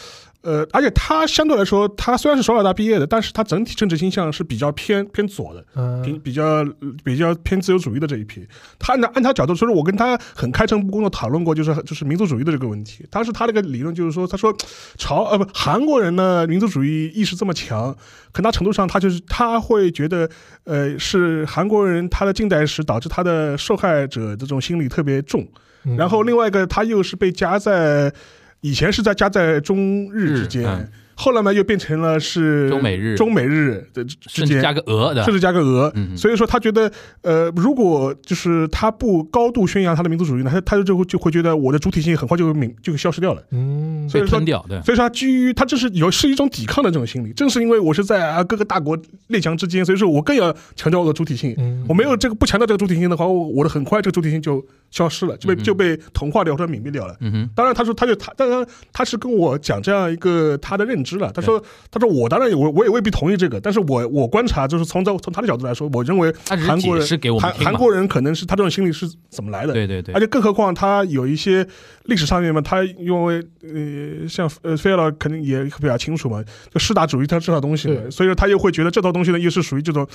[0.43, 5.61] 呃，而且他相对来说，他虽然是首尔大毕业的，但是他整体政治倾向是比较偏偏左的，
[6.05, 6.65] 比嗯比较
[7.05, 8.47] 比较偏自由主义的这一批。
[8.79, 13.05] 他按按他角度，所以我跟他很开诚布公的讨论过，就是就是民族主义的这个问题。
[13.11, 14.57] 当时他那个理论就是说，他说
[14.97, 17.97] 朝呃不韩国人呢民族主义意识这么强，
[18.33, 20.31] 很大程度上他就是他会觉得
[20.65, 25.47] 呃是韩国人他的近代史导致他的受害者这种心理特别重。
[25.85, 28.13] 嗯然后另外一个他又是被夹在
[28.61, 30.89] 以前是在夹在中日之间。
[31.15, 33.17] 后来呢，又变成了是中美日。
[33.17, 35.23] 中美日的之间甚至加个俄的。
[35.25, 36.91] 甚，至加个俄，嗯所以说他觉得，
[37.23, 43.43] 呃，如果就是他不高度宣扬他的民族主义呢，他他就会就会觉得我的主体性很快就会泯就会消失掉了。
[43.51, 48.99] 嗯，所以说被吞掉，对，所以说他基于他这是有是一种抵抗的这种心理，正是因为我是在啊各个大国
[49.29, 51.55] 列强之间，所以说我更要强调我的主体性。
[51.59, 51.85] 嗯。
[51.89, 57.17] 我没有这个不强调这个主体性的话，我我的很快这个主体性就消失了，就被嗯就被同化掉或者泯灭掉了。
[57.21, 61.31] 嗯哼，当然，他说，他就他，当然他是跟我讲这样一个他的认知了。
[61.33, 67.07] 他说，他说我当然也我我也未必同意这个，但是我我观察就是从从从他的角度来说，我认为他韩国人
[67.41, 69.73] 韩韩国人可能是他这种心理是怎么来的。
[69.73, 70.15] 对对对。
[70.15, 71.67] 而，且更何况他有一些
[72.05, 76.43] 历史上面嘛，他因为呃像呃菲尔老肯定也比较清楚嘛，
[76.73, 80.07] 就士大主义他这套东西嘛，所以说他又会觉得这套东西呢又是属于这种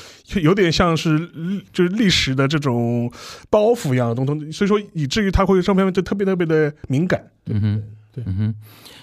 [0.42, 3.12] 有点像是历就是历史的这种
[3.50, 7.22] 包袱一样的东东，所以说以至于他会上面就特别特别的敏感。
[7.46, 7.84] 嗯哼，
[8.14, 8.24] 对。
[8.28, 8.56] 嗯哼，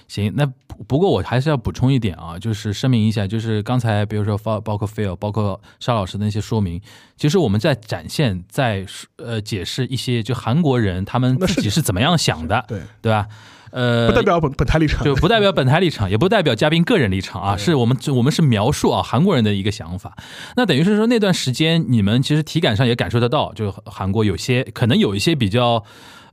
[0.07, 6.81] 行，那不不过我还是要补充一点啊，就是声明一下，就是刚才比如说包包括 Phil，包括沙老师的那些说明，
[7.17, 8.85] 其实我们在展现，在
[9.17, 13.27] 呃解释一些就韩国人他们自己是怎么样想的，对，对吧？
[13.71, 20.15] 呃，不代表本本台立场，就不代表本台立场，也不代表嘉宾个人立场啊，是我们我们是描述啊韩国人的一个想法。
[20.55, 25.83] 那等于是说那段时间你们其实体感上也感受得到，就韩国有些可能有一些比较。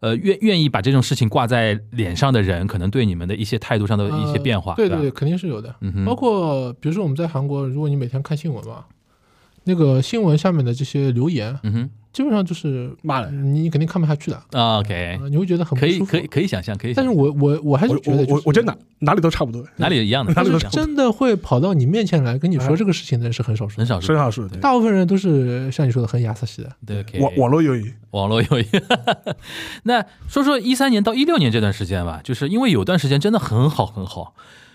[0.02, 5.72] 呃，愿愿意把这种事情挂在脸上的人，可能对你们的一些态度上的一些变化，呃对对对，肯定是有的。
[5.80, 8.84] 嗯哼，包括比如说我们在韩国，如果你每天看新闻嘛，
[9.64, 11.90] 那个新闻下面的这些留言，嗯哼。
[12.12, 13.54] 基本上就是骂人。
[13.54, 16.04] 你肯定看不下去的，啊，OK，啊你会觉得很不舒服。
[16.04, 16.26] 可以可以。
[16.26, 24.60] 可以想象，可以想象，但是我我我还是我觉得、就是，我我我觉得哪哪里都差不多，哪里一样的，哪里都差是真的会跑到你面前来跟你说哎这个事情的人是很少数很，少数身，上是对。
[24.60, 26.70] 大部分人都是像你说的很亚瑟系的。
[26.84, 28.66] 对，可以网网络友谊，网络友谊，
[29.84, 34.34] 那说说一三年到一六年这段时间吧，就是因为有段时间真的很好很好，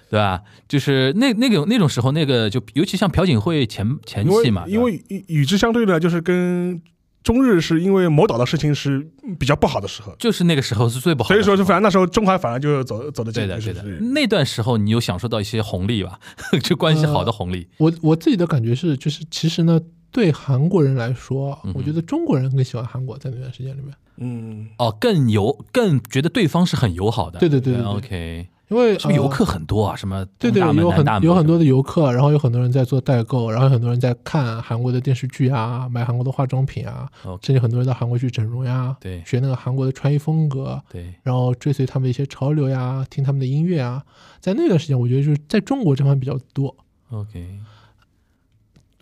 [0.09, 0.41] 对吧？
[0.67, 6.81] 就是那那个那种时候，那个就尤其像朴槿惠前前期嘛，因为与与之相对的，就是跟
[7.23, 9.05] 中日是因为某岛的事情是
[9.37, 13.81] 比较不好的时候，就是那个时候是最不好的，所以说就反正那时候中韩反而就走走得近，对的对的。
[13.81, 13.99] 就是。
[13.99, 16.19] 那段时候你有享受到一些红利吧？
[16.63, 19.77] 就关系好的红利，我我自己的感觉是，就是其实呢，
[20.11, 27.85] 对韩国人来说，嗯我觉得中国人更喜欢韩国，在那段时间里面，嗯，哦，更友更觉得对方是很友好的，对对对对对。
[27.91, 29.95] O k 因为是不是游呃客很多啊？
[29.95, 37.09] 什么对对，有很有很多的游客，然后有很多人在做代购，然后有很多人在看韩国的电视剧啊，买韩国的化妆品啊，
[37.41, 39.23] 甚至很多人到韩国去整容呀，对。
[39.25, 44.03] 学那个韩国的穿衣风格，对，然后追随他们的一些潮流呀，听他们的音乐啊。
[44.39, 46.75] 在那段时间，我觉得就是在中国这方面比较多。
[47.11, 47.59] OK，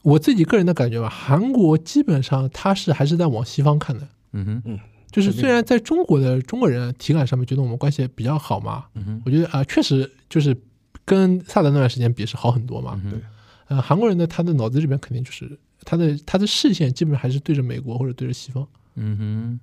[0.03, 4.79] 我自己个人的感觉吧，韩国基本上它是还是在往西方看的，嗯哼，
[5.15, 8.85] 就是虽然在中国的中国人体感上面觉得我们关系比较好嘛，
[9.23, 10.55] 我觉得啊、确实就是
[11.05, 12.99] 跟萨德那段时间比是好很多嘛。
[13.05, 13.21] 嗯哼，
[13.67, 18.67] 呃，韩国人呢，他的脑子里面肯定就是他的他的视线基本上还是对着美国或者对着西方。
[18.95, 19.59] 嗯哼，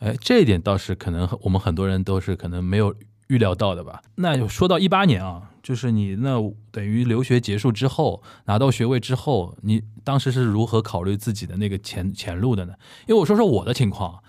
[0.00, 2.92] 哎，这一点倒是可能我们很多人都是可能没有
[3.28, 4.02] 预料到的吧。
[4.16, 6.36] 那说到一八年啊，就是你那
[6.72, 12.74] 等于留学结束之后拿到学位之后，你当时是如何考虑自己的那个前前路的呢？
[13.06, 14.22] 因为我说说我的情况，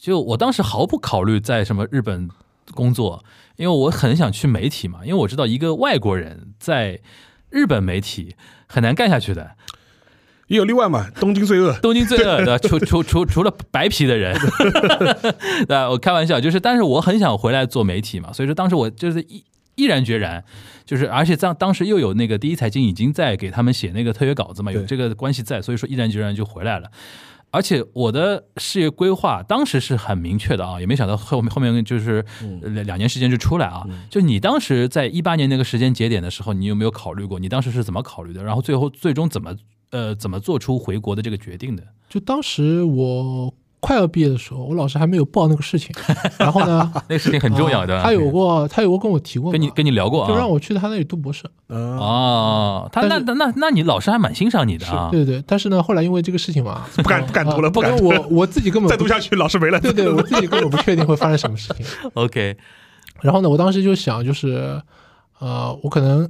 [0.00, 2.28] 就我当时毫不考虑在什么日本
[2.72, 3.24] 工作，
[3.56, 7.00] 因为我很想去媒体嘛，因为我知道一个外国人在
[7.50, 8.36] 日本媒体
[8.66, 9.52] 很难干下去的。
[10.46, 15.90] 也有例外嘛，东京罪恶，东京罪恶的，除除除除了白皮的人，对吧？
[15.90, 19.44] 我开玩笑，就是，但是我很想回来做媒体嘛，所以说当时我就是毅
[19.74, 20.42] 毅然决然，
[20.86, 26.90] 就是而且当当时又有那个第一财经已经在给他们写那个特约稿子嘛，有这个关系在，所以说毅然决然就回来了。
[27.50, 33.86] 而且我的事业规划当时是很明确的啊，也没想到后面后面就是呃两两年时间就出来啊。
[34.10, 37.38] 就你当时在一八年那个时间节点的时候，你有没有考虑过？
[37.38, 38.44] 你当时是怎么考虑的？
[38.44, 39.56] 然后最后最终怎么
[39.90, 41.82] 呃怎么做出回国的这个决定的？
[42.08, 45.94] 就当时我快要毕业的时候，我老师还没有报那个事情，
[46.38, 47.96] 然后呢，那个事情很重要的。
[47.96, 50.28] 啊他有过他有过跟我提过，跟你跟你聊过啊？
[50.28, 51.44] 就让我去他那里读博士。
[51.68, 55.08] 嗯，哦，他那那那那你老师还蛮欣赏你的啊。
[55.12, 59.78] 对对，但是呢，后来因为这个事情嘛， 不敢不敢读了啊不敢我我自己根本再读下去老师没了。
[59.80, 61.84] 对对，我自己根本不确定会发生什么事情。
[62.14, 62.56] OK，
[63.20, 64.80] 然后呢，我当时就想，就是
[65.38, 66.28] 呃，我可能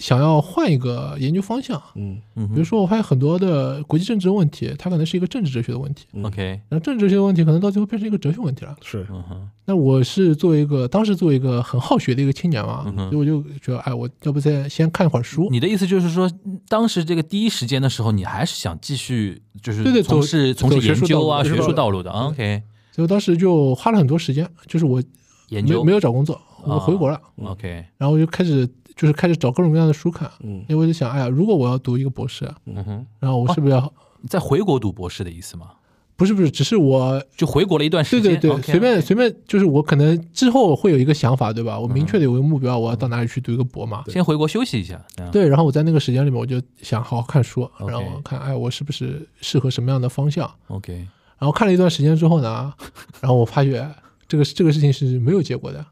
[0.00, 2.18] 想要换一个研究方向，嗯。
[2.34, 8.74] 嗯比如说我发现很多的国际政治问题，它可能是一个政治哲学的问题，嗯，OK，然后政治哲学的问题可能到最后变成一个哲学问题了。
[8.82, 9.06] 是。
[9.10, 13.10] 嗯哼，那我是作为一个当时作为一个很好学的一个青年嘛，嗯哼。
[13.10, 15.48] 所以我就觉得，哎，我要不再先看一会儿书。
[15.50, 16.28] 你的意思就是说，
[16.66, 22.02] 当时这个第一时间的时候，你还是想继续就是对对从事从事走学术研究啊、学术道路。
[22.02, 25.02] 的啊，OK，所以我当时就花了很多时间，就是我
[25.50, 25.80] 研究。
[25.80, 28.66] 没没有找工作，我回国了，OK，然后我就开始
[29.00, 33.90] 就是开始找各种各样的书看，嗯因为我就想，哎呀，如果我要读一个博士，嗯哼，然后我是不是要？
[34.20, 35.70] 你在回国读博士的意思吗？
[36.16, 41.80] 不是不是，只是我就回国了一段时间，对对对随便随便，就是我可能之后会有一个想法，对吧？
[41.80, 44.04] 我明确嗯的有一个目标，我要到哪里去读一个博嘛。
[44.08, 45.02] 先回国休息一下。
[45.32, 50.92] 对，然后我在那个时间里面，我就想好好看书然后看，哎，我是不是适合什么样的方向？，OK，
[51.38, 52.70] 然后看了一段时间之后呢，
[53.22, 53.88] 然后我发觉
[54.28, 55.82] 这个这个事情是没有结果的，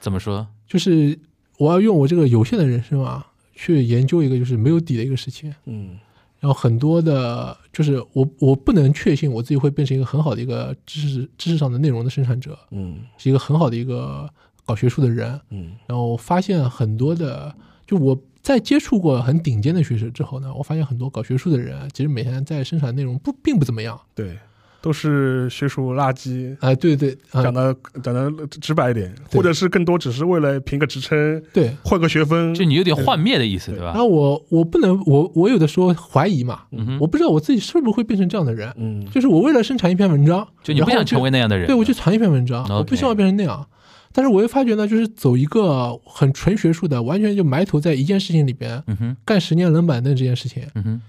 [0.00, 0.44] 怎么说？
[0.66, 1.16] 就是
[1.58, 5.54] 我要用我这个有限的人生啊，去研究一个就是没有底的一个事情。
[5.64, 5.98] 嗯
[6.38, 14.28] 然后很多的，就是我我不能确信我自己会变成一个很好的一个知识知识上的内容的生产者，嗯是一个很好的一个
[14.66, 15.40] 搞学术的人。
[15.50, 17.52] 嗯然后发现很多的，
[17.86, 23.98] 就我在接触过很顶尖的学者之后呢，我发现很多搞学术的人，其实每天在生产内容不并不怎么样。
[24.14, 24.38] 对，
[24.80, 26.56] 都是学术垃圾。
[26.60, 31.76] 哎、对对啊、讲的讲的直白一点，或者是更多只是为了评个职称，对。
[31.84, 33.94] 换个学分，就你有点幻灭的意思，对吧然？
[33.94, 38.72] 后我我不能我我有的时候怀疑嘛，嗯，我不知道我自己是不是会变成这样的人。
[38.76, 43.66] 嗯就是我为了生产一篇文章，就你不想成为那样的人，对我去传一篇文章我不希望变成那样。
[44.12, 51.02] 但是我又发觉呢，就是走一个很纯学术的，完全就埋头在一件事情里边嗯，干十年冷板凳这件事情，嗯，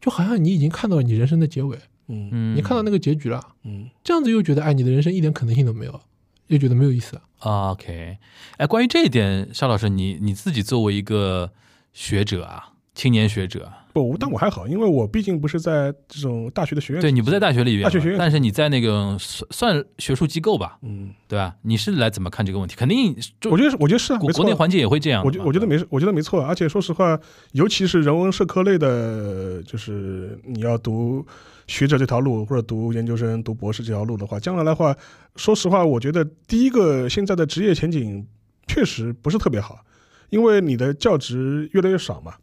[0.00, 1.76] 就好像你已经看到了你人生的结尾，
[2.12, 6.00] 嗯嗯，你看到那个结局了，嗯，这样子又觉得哎，你的人生一点可能性都没有，
[6.48, 7.20] 又觉得没有意思。
[7.40, 8.18] OK，
[8.58, 11.50] 哎，关于这一点，邵老师，你你自己作为一个
[11.92, 17.02] 学者啊，青年学者啊，不，但我还好，因为我毕竟不是在这种大学的学院。
[17.02, 21.56] 对你不在大学里边，大学学院但是你在那个算算学术机构吧，嗯，对吧？
[21.62, 22.76] 你是来怎么看这个问题？
[22.76, 23.16] 肯定
[23.50, 24.18] 我觉得我觉得是啊。
[24.18, 25.30] 国国内环境也会这样我。
[25.30, 26.44] 觉我觉得没事，我觉得没错。
[26.44, 27.18] 而且说实话，
[27.52, 31.26] 尤其是人文社科类的，就是你要读
[31.72, 34.94] 学者这条路，或者读研究生、读博士这条路的话，将来的话，
[35.36, 38.26] 说实话，我觉得第一个现在的职业前景
[38.66, 39.78] 确实不是特别好，
[40.28, 42.34] 因为你的教职越来越少嘛。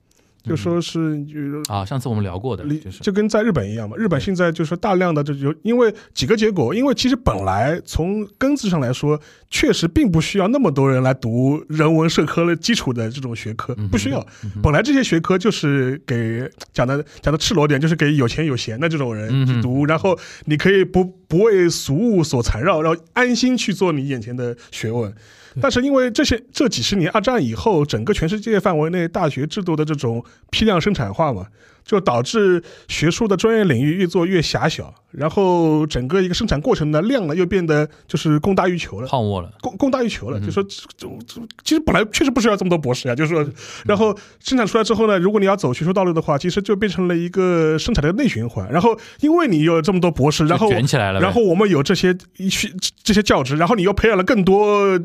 [0.44, 1.36] 就说是就
[1.74, 9.20] 啊，上次我们聊过的，就是就跟在日本一样嘛，日本现在就是大量的这就因为几个结果，因为其实本来从根子上来说，
[9.50, 14.26] 确实并不需要那么多人来读人文社科的基础的这种学科不需要。
[14.64, 25.14] 本来这些学科就是给讲的讲的赤裸点，就是给有钱有闲的这种人去读，然后你可以不不为俗物所缠绕，然后安心去做你眼前的学问。
[25.62, 31.48] 但是因为这些这几十年二战以后，整个全世界范围内大学制度的这种批量生产化嘛，
[31.84, 39.08] 就导致学术的专业领域越做越狭小，然后整个一个生产过程的量呢又变得就是供大于求了。
[39.08, 39.52] 泡沫了。
[39.62, 43.46] 供供大于求了，嗯就说这这这其实本来确实不需要这么多博士啊，就是说，
[43.86, 48.72] 然后生产出来之后呢，如果你要走学术道路的话，其实就变成了一个生产的内循环。
[48.72, 52.72] 然后因为你有这么多博士，然后卷起来了，然后我们有这些一些
[53.04, 55.00] 这些教职，然后你又培养了更多。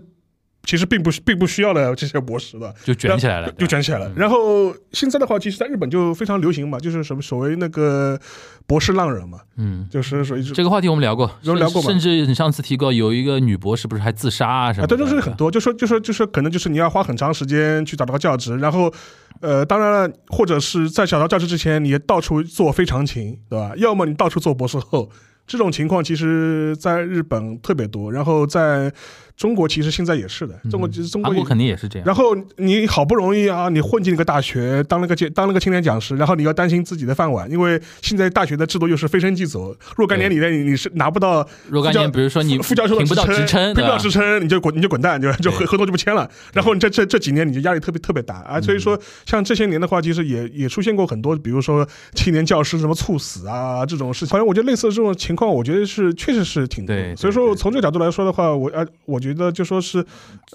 [0.64, 4.10] 其实并不并不需要了这些博士的，就卷起来了，就卷起来了。
[4.16, 8.18] 然后现在的话，其实在日本就非常流行嘛，就是什么所谓那个
[8.66, 9.86] 博士浪人嘛，嗯。
[9.90, 14.86] 就是属于这个话题我们聊过，有聊过吗甚至你上次提过有一个女博士不是还自杀啊什么？
[14.86, 18.92] 对，就是很多，就说就说就说可能就是你要花很长时间去找到个教职，然后，
[19.40, 23.72] 呃，当然了，或者是在找到教职之前，你到处做非常勤，对吧？
[23.76, 25.10] 要么你到处做博士后，
[25.46, 28.90] 这种情况其实在日本特别多，然后在
[29.36, 32.06] 中国其实现在也是的，中国其实中国肯定也是这样。
[32.06, 43.98] 然后你好不容易啊，你混进一个大学，当了个讲当了个青年讲师，然后你要担心自己的饭碗，因为现在大学的制度又是非升即走，若干年里面你你是拿不到若干年，比如说你副副教授的评不到职称，评不到？
[43.98, 46.30] 职称，你就滚你就滚蛋，就就合合同就不签了。
[46.52, 54.28] 然后你这这这几年你就压力特别特别大啊，所以嗯说像这些年的话，其实也也出现过很多，比如说青年教师什么猝死啊这种事情。
[54.28, 60.04] 反正我觉得类似的这种情况，我觉得是确实是挺多所以说对从这个角度来说的话，我啊我觉得就说是，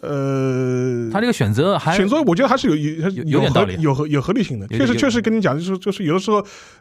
[0.01, 3.75] 呃，他这个选择还选择我觉得还是有有有有点道理。
[3.79, 6.37] 有合有合理性的，确实确实跟你讲，就是就是有的时候，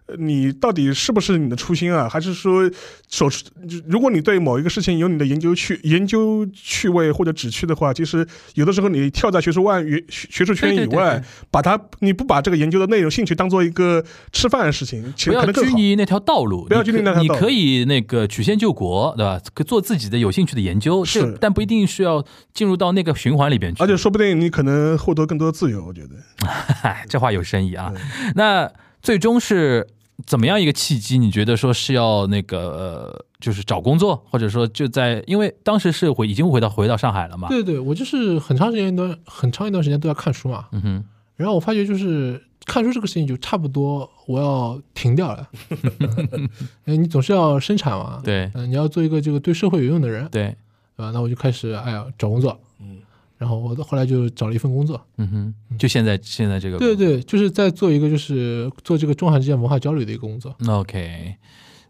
[0.07, 2.69] 呃你到底是不是你的初心啊，还是说
[3.09, 3.39] 手就
[3.87, 15.77] 如果你对某一个事情有你的研究趣研究趣味或者旨趣的话，其实有的时候你跳在学术外学学术圈以外，把它你不把这个研究的内容兴趣当做一个吃饭的事情，其不要实可能更好。
[15.77, 17.35] 拘泥那条道路，不要拘泥那条道路。
[17.35, 19.41] 你可以那个曲线救国，对吧？
[19.55, 21.37] 可做自己的有兴趣的研究，是。
[21.41, 23.83] 但不一定需要进入到那个循环里边去。
[23.83, 26.17] 而且说不定你可能获得更多自由，我觉得。
[27.09, 27.93] 这话有深意啊。
[28.35, 28.71] 那
[29.03, 29.87] 最终是
[30.27, 31.19] 怎么样一个契机？
[31.19, 37.49] 你觉得说是要那个呃，就是找工作，或者说就在，因为当时是回已经回到回到上海了嘛。
[37.49, 41.05] 对对，我就是很长时间一段很长一段时间都在看书嘛，嗯哼，
[41.37, 45.49] 然后我发觉就是看书这个事情就差不多我要停掉了，
[46.85, 50.57] 呃你总是要生产嘛，对嗯、你要做一个这个对社会有用的人，对，
[50.99, 51.13] 对吧？
[51.15, 52.99] 那我就开始哎呀找工作，嗯，
[53.37, 61.37] 然后我后来就找了一份工作，嗯哼，就现在现在这个对对，就是在做一个就是做这个中韩之间文化交流的一个工作，OK，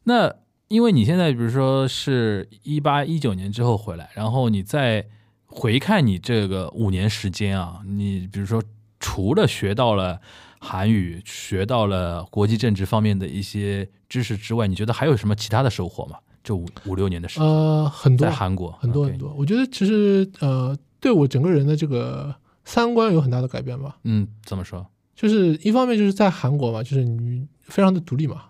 [0.04, 0.30] 那
[0.68, 5.06] 因为你现在比如说是一八一九年之后回来，然后你再
[5.46, 8.62] 回看你这个五年时间啊，你比如说
[9.00, 10.20] 除了学到了
[10.58, 16.18] 韩语，学到了国际政治方面的一些知识之外，你觉得还有什么其他的收获吗？
[16.48, 22.34] 这五五六年的时间，呃，很多在韩国很多很多，我觉得其实呃对我整个人的这个
[22.64, 23.98] 三观有很大的改变吧。
[24.04, 24.86] 嗯，怎么说？
[25.14, 28.44] 就是一方面就是在韩国嘛，就是你非常的独立嘛，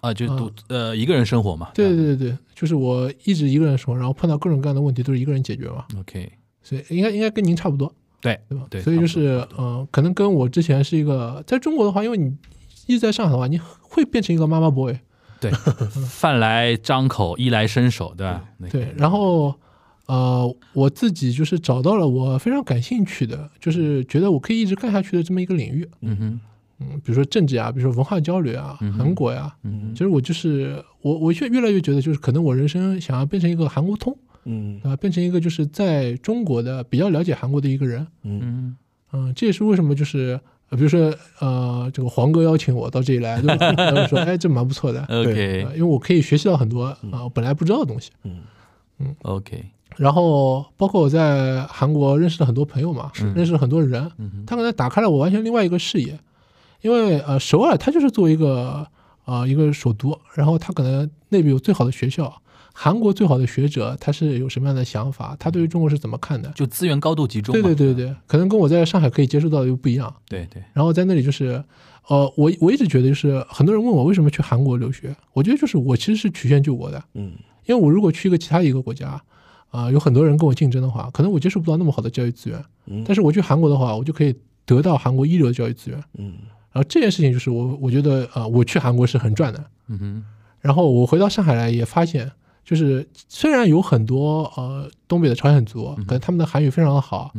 [0.00, 0.12] 啊？
[0.12, 8.66] 就独、呃一个人生活嘛，对对对对，就是我一直一个人生活，然后碰到各种各样的问题都是一个人解决嘛，，OK，所以应该应该跟您差不多，对对吧？
[8.68, 8.82] 对？
[8.82, 12.36] 所以就是嗯呃，可能跟我之前是一个在中国的话，因为你
[12.86, 14.98] 一直在上海的话，你会变成一个妈妈 boy，
[15.42, 15.50] 对，
[16.08, 18.44] 饭来张口，衣来伸手，对吧？
[18.70, 19.52] 对，然后
[20.06, 26.40] 呃，我自己就是找到了我非常感兴趣的，就是觉得我可以一直干下去的这么一个领域，嗯哼，
[26.80, 38.06] 嗯，比如说政治啊，比如说文化交流啊，嗯韩国呀、嗯其实我就是我，我越越来越觉得，就是可能我人生想要变成一个韩国通，嗯啊，变成一个就是在中国的比较了解韩国的一个人。
[38.22, 38.76] 嗯嗯
[39.12, 40.38] 嗯，这也是为什么就是。
[40.72, 43.38] 呃比如说，呃，这个黄哥邀请我到这里来？
[43.42, 48.10] 然后 说，哎，这蛮不错的，，OK 呃因为我可以学习到很多啊、我本来不知道的东西。
[48.24, 48.38] 嗯
[48.98, 49.62] 嗯 OK，
[49.96, 56.18] 然后包括我在韩国认识了很多朋友嘛，是认识了很多人，嗯他可能打开了我完全另外一个视野。
[56.80, 58.84] 因为呃，首尔它就是作为一个
[59.26, 62.41] 呃一个首都，然后它可能内部有最好的学校，
[62.72, 66.50] 韩国最好的学者他是有什么样的想法，他对于中国是怎么看的？
[66.54, 70.14] 就资源高度集中，对对对对，可能跟我在上海可以接触到的又不一样。
[70.28, 71.62] 对对，然后在那里就是，
[72.08, 77.32] 呃，我我一直觉得就是很多人问我为什么去韩国留学，我觉得就是我其实是曲线救国的，嗯。
[77.66, 79.22] 因为我如果去一个其他一个国家，
[79.70, 83.04] 啊、有很多人跟我竞争的话，可能我接受不到那么好的教育资源，嗯。
[83.06, 84.34] 但是我去韩国的话，我就可以
[84.66, 86.02] 得到韩国一流的教育资源。
[86.18, 86.34] 嗯。
[86.72, 89.64] 然后这件事情就是我我觉得呃，我去韩国是很赚的。
[89.88, 90.24] 嗯哼，
[90.60, 92.32] 然后我回到上海来也发现，
[92.64, 97.32] 就是虽然有很多呃东北的朝鲜族，可能他们的韩语非常的好，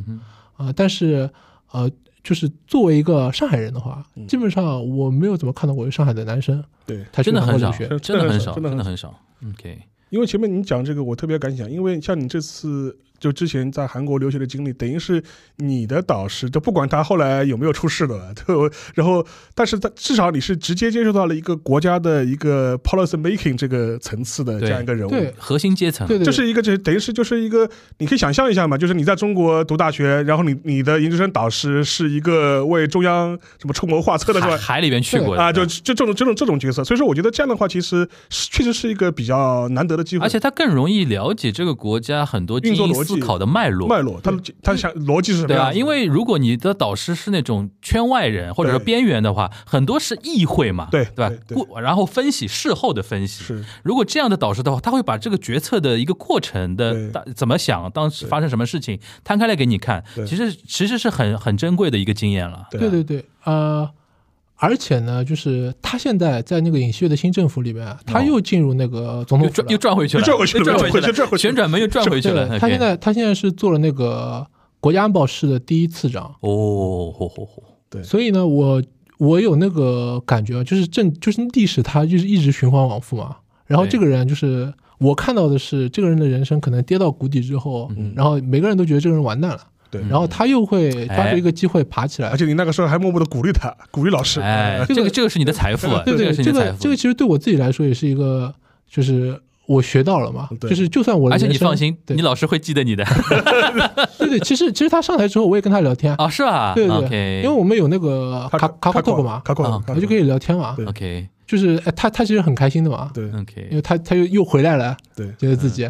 [0.58, 1.30] 啊、但是
[1.72, 1.90] 呃，
[2.24, 7.24] 就是作为一个上海人的话，嗯基本上我没有怎么看到过有上海的男生对，他。
[7.24, 9.14] 真的很少，真的很少真的很少。
[9.50, 15.24] OK，因为前面你讲这个，我特别感想，因为像你这次就之前在韩国留学的经历，等于是
[15.56, 18.54] 你的导师，就不管他后来有没有出事的，对，
[18.96, 27.70] 然后，但是他至少你是直接接触到了一个国家的一个 policy making 这个层次的这样一个人物，对核心阶层，对对，就是一个这等于是就是一个，
[28.00, 34.58] 你可以想象一下嘛，就是你在中国读大学，然后你你的研究生导师是一个为中央什么出谋划策的是吧？
[34.58, 43.88] 海海里边去过的啊，就就这种这种这种角色，所以说我觉得这样的话，其实是确实是一个比较难得的机会，而且他更容易了解这个国家很多运作逻辑英思考的脉络。
[43.88, 45.72] 脉络，他的他想逻辑是什么对啊？
[45.74, 51.80] 因为如果你的导师是那种圈外人或者说边缘的话，很多是意会嘛，对对吧？
[51.82, 53.44] 然后分析事后的分析。
[53.44, 53.64] 是。
[53.84, 62.68] 如果这样的导师的话，他会把这个决策的一个过程的怎么想，当时发生什么事情摊开来给你看，其实其实是很很珍贵的一个经验了。
[62.72, 63.90] 对对对，呃，
[64.64, 71.52] 而且呢，就是他现在在那个尹锡悦的新政府里面，他又进入那个总统府了又转又转回去了，又转回去了又转回去又转回去了。
[71.52, 72.58] 旋转门又转回去了。
[72.58, 74.48] 他现在他现在是做了那个
[74.80, 78.02] 国家安保室的第一次长，哦，吼吼吼，对。
[78.04, 78.82] 所以呢，我
[79.18, 83.36] 我有那个感觉，啊就是政就是历史它就是一直循环往复嘛。
[83.66, 88.14] 然后这个人就是我看到的是这个人的人生可能跌到谷底之后，嗯。
[88.16, 89.60] 然后每个人都觉得这个人完蛋了，
[89.94, 92.30] 对，然后他又会抓住一个机会爬起来。
[92.30, 92.38] 而。
[92.38, 96.90] 且你那个时候还默默的鼓励他，鼓励老师，哎，这个这个是你的财富啊，对对，这个这的财富。
[96.90, 98.54] 个其实对我自己来说也是一个，
[98.90, 100.70] 就是我学到了嘛，对。
[100.70, 102.16] 就是就算我的而且你放心，对。
[102.18, 103.06] 你老师会记得你的。
[104.18, 106.74] 对对，其实其实他上台之后我也跟他聊天，啊，是吧？
[106.74, 107.42] 对对对。
[107.44, 110.86] 因为我们有那个卡卡卡托嘛，卡啊卡我就可以聊天嘛，对。
[110.86, 113.26] OK 就是哎他他其实很开心的嘛，对。
[113.26, 115.28] 因 OK，因为他他又又回来了，对。
[115.38, 115.90] 觉得自己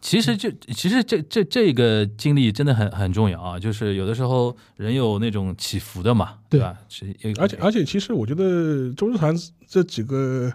[0.00, 6.74] 其实就其实这这这个经历真的很很重要啊，就是有的时候人有那种起伏的嘛，对吧？
[6.88, 9.34] 是有而且而且，其实我觉得中日韩
[9.68, 10.50] 这几个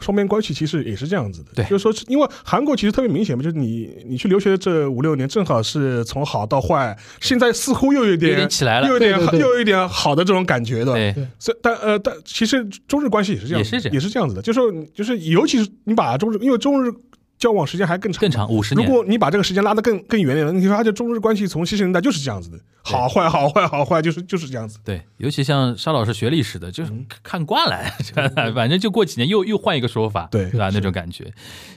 [0.00, 10.92] 双边关系其实也是这样子的，对就是说，因为韩国其实特别明显嘛，就是你你去留学这五六年，正好是从好到坏，现在似乎又有有点点起来了又，有点对对对又有一点好的这种感觉，对吧？
[10.92, 16.92] 对对所以但呃但其实中日关系也是这样，也是这样也是这样子的，就是说就是尤其是你把中日，因为中日
[17.38, 18.86] 交往时间还更长嘛，更长五十年。
[18.86, 24.78] 如果你把这个时间拉得更更远一点，你发现中日关系从七十年代就是这样子的，好坏好坏好坏，就是就是这样子。
[24.84, 27.82] 对，尤其像沙老师学历史的，就是嗯看惯了，
[28.54, 30.70] 反正就过几年又又换一个说法，对对吧？
[30.72, 31.30] 那种感觉。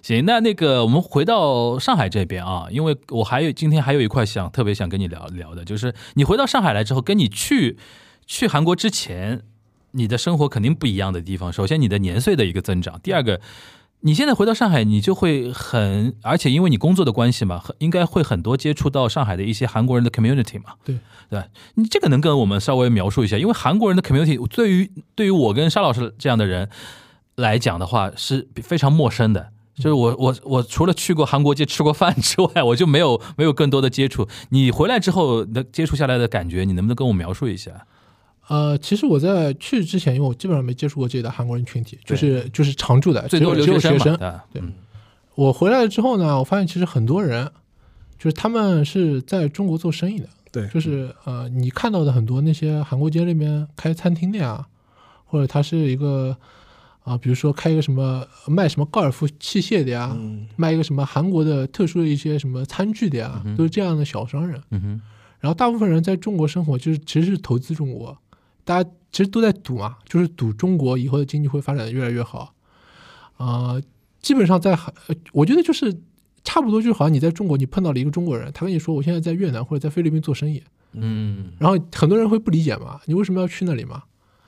[0.04, 7.78] 行，那那个我们回到上海这边啊，因为我还有今天还有一块想特别想跟你聊聊的，就是你回到上海来之后，跟你去
[8.26, 9.42] 去韩国之前，
[9.92, 11.52] 你的生活肯定不一样的地方。
[11.52, 13.42] 首先，你的年岁的一个增长，第二个。
[14.08, 20.98] 你现在回到上海，你就会很，而且因为你工作的关系嘛，很应该会很多接触到上海的一些韩国人的 community 嘛，对
[21.30, 21.44] 对？
[21.74, 23.38] 你这个能跟我们稍微描述一下？
[23.38, 26.70] 因为韩国人的 community 对于对于我跟沙老师这样的人
[27.36, 29.50] 来讲的话是非常陌生的。
[29.76, 34.26] 就是我我我除了去过韩国街吃过饭之外，我就没有没有更多的接触。
[34.52, 37.86] 你回来之后的接触下来的感觉，你能不能跟我描述一下？
[38.48, 44.40] 呃，其实我在去之前，因为我基本上没接触过这里的韩国人群体，就是就是常住的，最多只有留学生嘛，只有学生。
[44.54, 44.74] 对嗯
[45.36, 47.52] 我回来了之后呢，我发现其实很多人，
[48.18, 54.66] 就是他们是在中国做生意的，对，就是呃，你看到的很多那些韩国街那边开餐厅的呀，
[55.26, 56.36] 或者他是一个
[57.04, 64.60] 啊、比如说开一个什么卖什么高尔夫器械的呀，嗯卖一个什么韩国的特殊的一些什么餐具的呀，都是这样的小商人。
[64.72, 65.02] 嗯哼，
[65.40, 68.18] 然后大部分人在中国生活，就是其实是投资中国，
[68.68, 72.54] 大家其实都在赌嘛，就是赌中国以后的经济会发展的越来越好。
[73.38, 73.80] 啊、
[74.22, 75.96] 基本上在韩，呃我觉得就是
[76.44, 80.62] 差不多就好像你在中国，你碰到了一个中国人，他跟你说我现在在越南或者在菲律宾做生意，
[80.92, 81.54] 嗯。
[81.58, 84.04] 然后很多人会不理解嘛，你为什么要去那里嘛？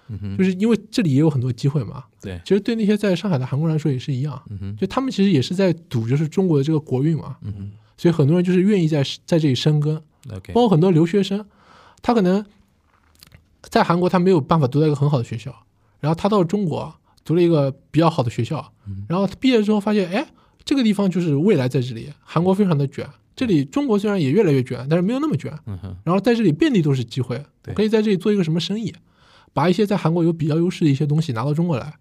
[0.09, 2.03] 嗯，就是因为这里也有很多机会嘛。
[2.19, 7.37] 对，其实对那些在上海的韩国人来说也是一样，嗯，就他们其实也是在赌就是中国的这个国运嘛，
[7.95, 10.01] 所以很多人就是愿意在在这里生根，
[10.47, 11.45] 包括很多留学生，
[12.01, 12.43] 他可能
[13.63, 15.53] 在韩国他没有办法读到一个很好的学校，
[15.99, 16.93] 然后他到中国
[17.25, 18.73] 读了一个比较好的学校，
[19.07, 20.27] 然后他毕业之后发现，哎，
[20.63, 27.43] 这个地方就是未来在这里，韩国非常的卷，这里中国虽然也越来越卷，但是没有那么卷，嗯，然后在这里遍地都是机会，
[27.75, 28.93] 可以在这里做一个什么生意，
[29.53, 31.93] 把一些在韩国有比较优势的一些东西拿到中国来，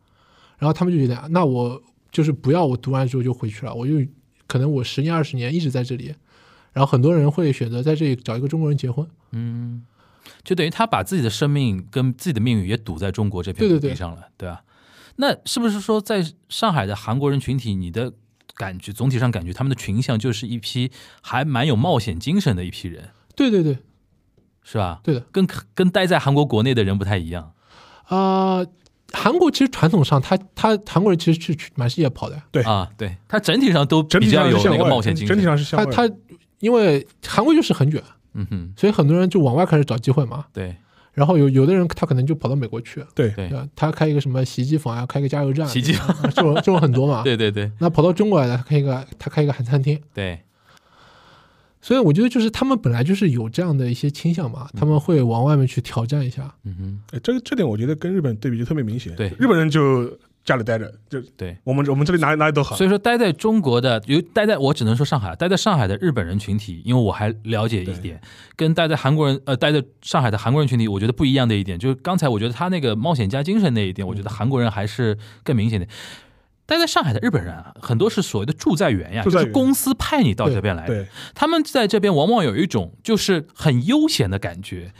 [0.59, 3.95] 然后他们就觉得，那我就是不要我读完之后就回去了，我就
[4.47, 6.15] 可能我十年二十年一直在这里，
[6.73, 9.07] 然后很多人会选择在这里找一个中国人结婚。
[9.33, 9.85] 嗯，
[10.49, 14.63] 就等于他把自己的生命跟自己的命运也赌在中国这片对对对土地上了，对吧？
[15.17, 18.11] 那是不是说，在上海的韩国人群体，你的
[18.55, 20.91] 感觉总体上感觉他们的群像就是一批
[21.21, 23.77] 还蛮有冒险精神的一批人，对对对，
[24.63, 25.01] 是吧？
[25.05, 25.21] 对的。
[25.31, 27.53] 跟跟待在韩国国内的人不太一样。
[28.05, 28.65] 啊、
[29.13, 32.41] 韩国其实传统上他，他韩国人其实去去满世界跑的。
[32.51, 35.93] 对啊，对，他整体上都比较有那个冒险精神整体上是向外。
[35.93, 36.11] 他
[36.61, 38.03] 因为韩国就是很卷，
[38.39, 40.47] 嗯哼，所以很多人就往外开始找机会嘛。
[40.53, 40.77] 对。
[41.15, 43.31] 然后有有的人他可能就跑到美国去，对。
[43.31, 43.51] 对？
[43.75, 45.93] 他开一个什么洗衣机房啊，开个加油站，洗衣机。
[45.95, 47.23] 房 这种这种很多嘛。
[47.27, 47.71] 对对对。
[47.81, 50.41] 那跑到中国来的，他开一个他开一个韩餐厅，对，
[51.81, 56.55] 所以我觉得就是他们本来就是有这样的一些倾向嘛，他们会往外面去挑战一下。
[56.63, 59.13] 嗯哼，哎这个这点我觉得跟日本对比就特别明显。
[59.17, 59.29] 对。
[59.41, 60.17] 日本人就
[60.49, 61.55] 家里待着，就对。
[61.63, 62.75] 我们我们这里哪里哪里都好。
[62.75, 68.19] 所以说，待在中国的，有待在我只能说上海，待在上海的日本人群体，因为我还了解一点，
[68.57, 75.87] 跟待在韩国人呃待在上海的韩国人群体，我觉得不一样的一点，就是刚才我觉得他那个冒险家精神那一点，我觉得韩国人还是更明显的。
[76.69, 80.95] 待在上海的日本人啊，很多是所谓的驻在员呀，就是公司派你到这边来的。
[80.95, 84.93] 对，他们在这边往往有一种就是很悠闲的感觉，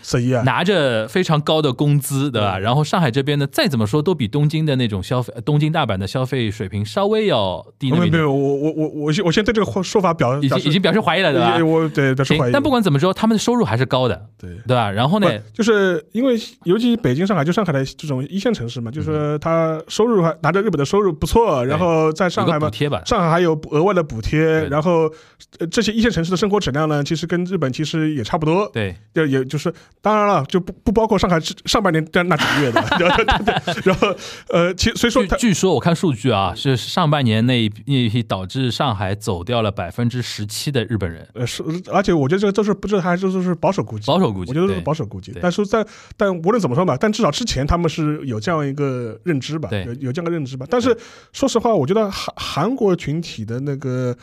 [0.47, 2.59] 拿着非常高的工资，对吧？
[2.59, 8.13] 然后上海这边呢，再怎么说都比东京的那种消费，呃东京、大阪的消费水平稍微要低那么一点。
[8.13, 11.63] 没有没有，我我我我先我先对这个说法表已经已经表示怀疑了，对吧也？
[11.63, 14.49] 我对表示怀疑。，但不管怎么说，他们的收入还是高的，对。
[14.67, 14.91] 对吧？
[14.91, 25.11] 然后呢，就是因为尤其北京、上海，就上海的这种一线城市嘛，就是他收入还拿着日本的收入不错，然后在上海补贴吧，上海还有额外的补贴，然后
[25.59, 28.69] 呃这些一线城市的生活质量呢，其实跟日本其实也差不多。
[28.73, 32.85] 对，就也就是，当然了，就不不包括上海上半年那那几个月的。
[33.85, 34.15] 然后
[34.51, 45.35] 呃，其所以说它据据说我看数据啊，是上半年那一那一批导致上海走掉了百分之十七的日本人，呃是，而且我觉得这个都是不是还是都是保守估计，保守估计，我觉得都是保守估计。
[45.41, 45.87] 但是在
[46.17, 50.67] 但无论怎么说嘛，但至少之前他们是有这样一个认知吧，对有有这样个认知吧。
[50.69, 50.95] 但是
[51.33, 54.17] 说实话，我觉得韩韩国群体的那个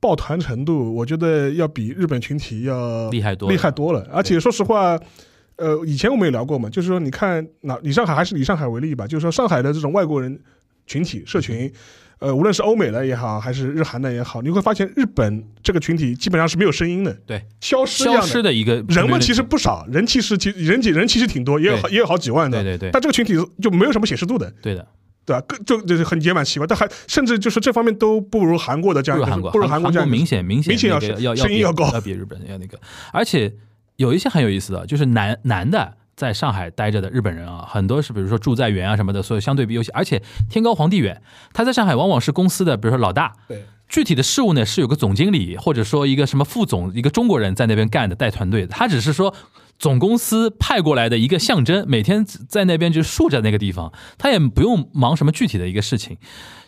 [0.00, 3.54] 抱团程度，我觉得要比日本群体要厉害多了。
[3.54, 4.06] 厉害多了。
[4.12, 4.98] 而且说实话。
[5.56, 10.36] 呃，以前我们也聊过嘛，就是说，你看，那以上海还是以上海为例吧，就是说上海的这种外国人
[10.86, 11.70] 群体社群，
[12.18, 18.12] 呃，无论是欧美的也好，还是日韩的也好，你会发现日本这个群体基本上是没有声音的，对，消失的。
[18.12, 22.60] 消失的一个人们其实不少，人其实其人几人其实挺多，也有也有好几万的。
[22.62, 22.90] 对对对。
[22.90, 24.84] 但这个群体就没有什么显示度的，对的，
[25.24, 25.40] 对啊？
[25.46, 32.78] 更就就是很野蛮奇怪，但还甚至就是这方面都不如韩国的这样，不如韩国，不如韩国这样明显明显明显要要声音要高要比日本要那个，
[33.12, 33.52] 而且
[33.96, 35.94] 有一些很有意思的，就是男男的。
[36.14, 39.90] 在上海待着的日本人啊，很多是比如说住在园啊什么的，所以相对比优秀。
[39.94, 41.20] 而且天高皇帝远，
[41.54, 49.34] 他在上海往往是公司的，比如说老大，对具体的事务呢是有个总经理或者说一个什么副总，一个中国人在那边干的带团队的，他只是说
[49.82, 56.18] 总公司派过来的一个象征，每天在那边就竖着那个地方，他也不用忙什么具体的一个事情。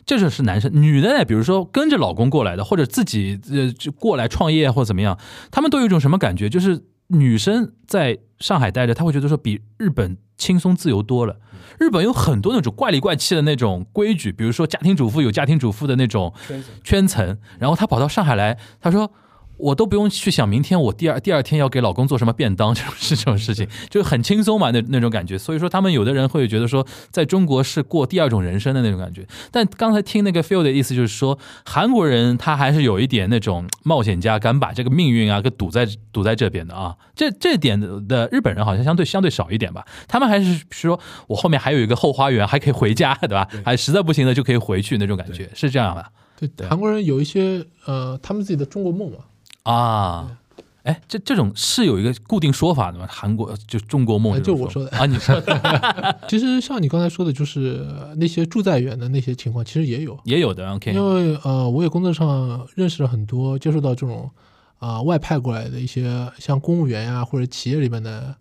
[0.05, 5.17] 这就是男生，女的呢，比如说跟着老公过来的，或者自己呃就过来创业或怎么样，
[5.53, 6.49] 他们都有一种什么感觉？
[6.49, 11.37] 就是女生在上海待着，她会觉得说比日本轻松自由多了。
[11.79, 16.35] 日本有很多那种怪里怪气的那种规矩，比如说家庭主妇有家庭主妇的那种
[16.83, 19.13] 圈层，然后她跑到上海来，她说。
[19.57, 25.39] 我都不用去想明天我第二第二天要给老公做什么便当这种事这种事情，就是很轻松嘛那那种感觉。
[25.39, 29.27] 所以说他们有的人会觉得说，在中国是过第二种人生的那种感觉。
[29.51, 36.95] 但刚才听那个 Phil 的意思就是说，韩国人他还是有一点那种冒险家，敢把这个命运啊给赌在赌在这边的啊。
[37.15, 40.99] 这这点的日本人好像相对相对少一点吧，他们还是说
[41.29, 43.49] 我后面还有一个后花园，还可以回家，对吧？
[43.65, 46.11] 还实在不行的就可以回去那种感觉，是这样吧？
[46.39, 49.19] 对，对韩国人有一些呃，他们自己的中国梦嘛，
[49.65, 50.39] 啊，
[50.85, 53.07] 哎，这这种是有一个固定说法的吗？
[53.11, 54.91] 韩国就中国梦哎就我说的。
[54.97, 55.41] 啊，你说。
[55.41, 57.87] 的 其实像你刚才说的，就是
[58.17, 60.19] 那些住在远的那些情况，其实也有。
[60.25, 64.31] 也有的，OK，因为呃，我也工作上认识了很多接触到这种
[64.79, 68.35] 啊、外派过来的一些像公务员呀，或者企业里面的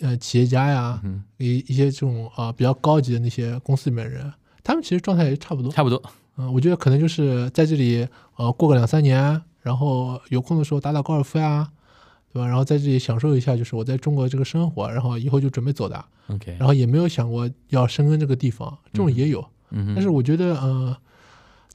[0.00, 4.32] 呃企业家呀，嗯，一一些这种啊、比较高级的那些公司里面的人，
[4.64, 5.70] 他们其实状态也差不多。
[5.70, 6.02] 差不多，
[6.38, 8.04] 嗯、我觉得可能就是在这里
[8.34, 11.68] 呃过个两三年，然后有空的时候打打高尔夫呀，
[12.32, 12.46] 对吧？
[12.46, 19.44] 然后在这里享受一下就是我在中国这个生活，然后以后就准备走的，OK，然后也没有想过要深耕这个地方，这种也有。
[19.70, 20.96] 嗯，但是我觉得，呃，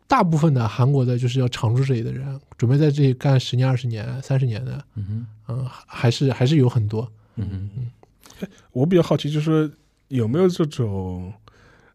[0.07, 7.05] 大部分的韩国的就是要常住这里的人，准备在这里干十年、二十年、三十年的，嗯哼，嗯、还是还是有很多。
[7.35, 7.69] 嗯
[8.39, 9.69] 哼，我比较好奇，就是
[10.07, 11.33] 有没有这种，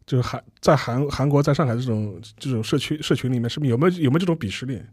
[0.05, 4.87] 就是韩在韩韩国在上海这种这种社区社群里面，是不是有没有有没有这种鄙视链？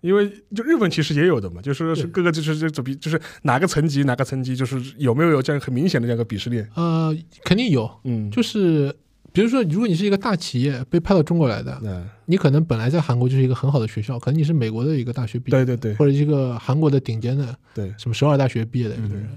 [0.00, 6.68] 因为就日本其实也有的嘛，就是说是各个就是这种比就是哪个层级哪个层级，就是有没有有这样很明显的这样一个鄙视链？
[6.74, 8.94] 呃，肯定有，嗯，就是
[9.32, 12.08] 比如说，如果你是一个大企业被派到中国来的，嗯。
[12.26, 15.94] 你可能本来在韩国就是一个很好的学校，可能你是美国的一个大学毕业，对对对。
[15.94, 19.28] 或者一个韩国的顶尖的对，什么首尔大学毕业的一个人，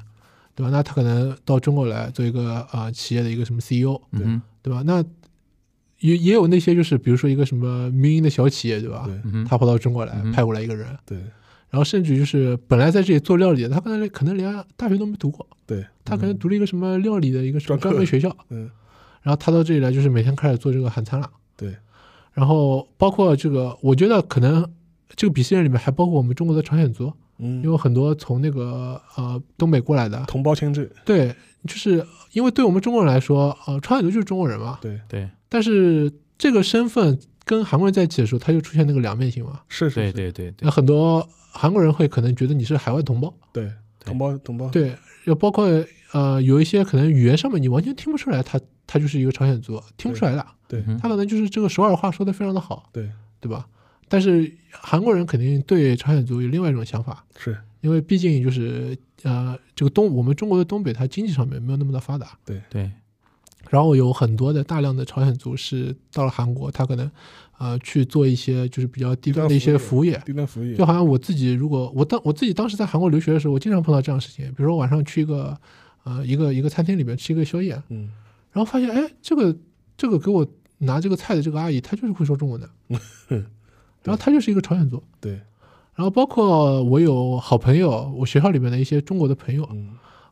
[0.53, 0.64] 对？
[0.64, 0.70] 吧？
[0.70, 4.84] 那他可能到中国来做一个啊、企业的一个什么 CEO，嗯，对吧？
[4.86, 5.01] 那
[6.02, 9.10] 也也有那些就是比如说一个什么民营的小企业，对吧？
[9.47, 11.18] 他跑到中国来嗯派过来一个人，对。
[11.70, 18.70] 然后甚至就是本来在这里做料理的，他可能可能连大学都没读过，对，他可能读了一个什么料理的一个什么专门学校，嗯。
[19.22, 21.76] 然后他到这里来就是每天开始做这个韩餐了，对，
[22.34, 24.68] 然后包括这个，我觉得可能
[25.16, 27.06] 这个鄙视链里面还包括我们中国的朝鲜族，
[27.38, 31.34] 因嗯，为很多从那个呃东北过来的，同胞签制，对，
[31.68, 39.60] 就是因为对我们中国人来说，呃，朝鲜族就是中国人嘛，对，对但是这个身份跟韩国人在一起的时候，他就出现那个两面性嘛。
[39.68, 44.95] 对是是是，对对对那很多韩国人会可能觉得你是海外同胞，对，同胞同胞，对，
[45.26, 45.68] 要包括
[46.14, 53.10] 呃有一些可能语言上面你完全听不出来他，他就是一个朝鲜族，听不出来的，对他可能就是这个首尔话说的非常的好，对。
[53.41, 53.68] 对吧？
[54.08, 62.62] 但是韩国人肯定对朝鲜族有另外一种想法，是，因为毕竟就是呃这个东我们中国的东北，它经济上面没有那么的发达，对。
[62.70, 62.91] 对，
[63.72, 67.09] 然后有很多的大量的朝鲜族是到了韩国，他可能
[67.57, 70.76] 呃去做一些就是比较低端的一些服务业，低端服务业。
[70.76, 75.57] 就，好像我自己如果我当我自己当时在韩国留学的时候，我经常碰到这样的事情，比如说晚上去一个
[76.03, 78.09] 呃一个一个餐厅里面吃一个宵夜，嗯，
[78.51, 79.55] 然后发现哎这个
[79.95, 80.45] 这个给我
[80.80, 82.69] 拿这个菜的这个阿姨，她就是会说中文的，
[84.03, 85.01] 然后她就是一个朝鲜族。
[85.22, 85.32] 对，
[85.95, 89.91] 然后包括我有好朋友，我学校里面的一些中国的朋友，嗯，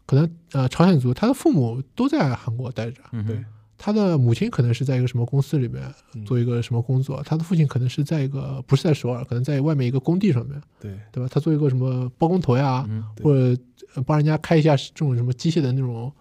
[0.09, 3.45] 可能呃朝鲜族，他的父母都在韩国待着，嗯
[3.77, 5.83] 他的母亲可能是在一个什么公司里面
[6.15, 11.29] 嗯做一个什么工作，他的父亲可能是在一个不是在首尔，可能在外面一个工地上面，对，对吧？
[11.31, 13.61] 他做一个什么包工头呀，嗯或者
[13.93, 16.11] 呃帮人家开一下这种什么机械的那种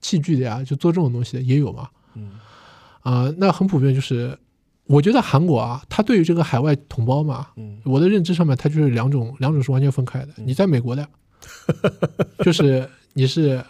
[0.00, 1.88] 器具的呀，就做这种东西的也有嘛。
[2.14, 2.32] 嗯，
[3.02, 4.36] 啊、那很普遍，就是
[4.86, 10.34] 我觉得韩国啊，他对于这个海外同胞嘛，嗯，我的认知上面，他就是两种，两种是完全分开的。
[10.36, 11.08] 你在美国的，
[12.44, 13.64] 就是你是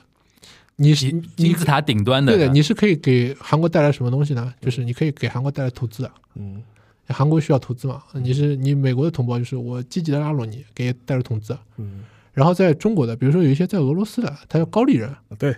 [0.74, 4.52] 你是金字塔顶端的，对的，你是可以给韩国带来什么东西呢？
[4.60, 6.60] 就是你可以给韩国带来投资的，嗯，
[7.06, 8.02] 韩国需要投资嘛？
[8.14, 11.56] 你是你美国的同胞，就是我积极的拉拢你，给带来投资。
[11.76, 15.56] 嗯，然后在中国的，比如说有一些在俄罗斯的，他叫高丽人，对，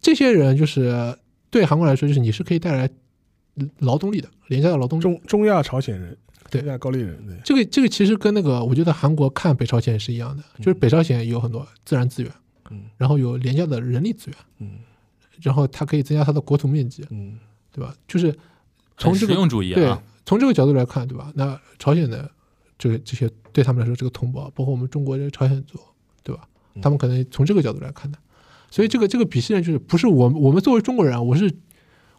[0.00, 1.16] 这些人就是
[1.50, 2.90] 对韩国来说，就是你是可以带来
[3.78, 5.02] 劳动力的，廉价的劳动力。
[5.02, 6.16] 中中亚朝鲜人，
[6.50, 6.60] 对。
[6.60, 12.30] 中亚高丽人，对，这个这个其实跟那个我觉得韩国看北朝鲜是一样的，就是北朝鲜有很多自然资源，
[12.70, 12.84] 嗯。
[12.96, 14.78] 然后有廉价的人力资源，嗯。
[15.42, 17.38] 然后它可以增加它的国土面积，嗯，
[17.72, 17.94] 对吧？
[18.06, 18.36] 就是
[18.96, 21.32] 从这个用主义对啊，从这个角度来看，对吧？
[21.34, 22.30] 那朝鲜的
[22.78, 25.78] 这个这些对他们来说，这个同胞，包括我们中国这个朝鲜族，
[26.22, 26.46] 对吧？
[26.74, 26.82] 嗯。
[26.82, 28.18] 他们可能从这个角度来看的，
[28.70, 31.50] 所以这个这个鄙视链就是不是我们我们作为中国人啊，我是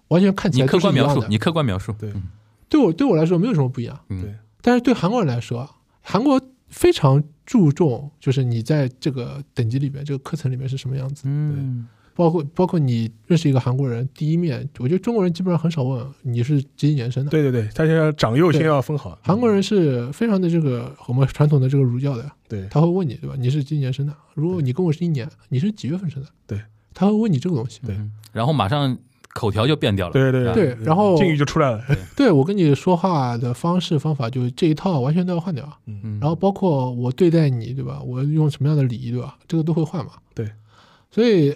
[0.07, 2.11] 完全看起你来客观描述，你客观描述，对。
[2.11, 2.23] 嗯
[2.71, 3.99] 对我对我来说没有什么不一样。
[4.07, 4.21] 嗯。
[4.21, 6.41] 对，但是对韩国人来说，韩国
[6.71, 22.67] 非常注重就是你在这个等级里面，这个课程里面是什么样子，嗯，包括包括你认识一个韩国人，第一面，我觉得中国人基本上很少问你是几几年生的，对对对，他现在长幼先要分好，韩国人是非常的这个我们传统的这个儒教的，对。
[22.69, 23.35] 他会问你对吧？
[23.37, 24.15] 你是几几年生的？
[24.33, 26.29] 如果你跟我是一年，你是几月份生的？
[26.47, 26.61] 对，
[26.93, 27.79] 他会问你这个东西。
[27.85, 27.95] 对。
[27.95, 28.97] 嗯，然后马上
[29.33, 31.81] 口条就变掉了，对对吧对然后敬语就出来了，
[32.15, 35.67] 对我跟你说话的方式方法，就是这一套完全都要换掉。
[35.87, 38.01] 嗯，然后包括我对待你，对吧？
[38.01, 39.37] 我用什么样的礼仪，对吧？
[39.47, 40.11] 这个都会换嘛。
[40.33, 40.49] 对，
[41.09, 41.55] 所以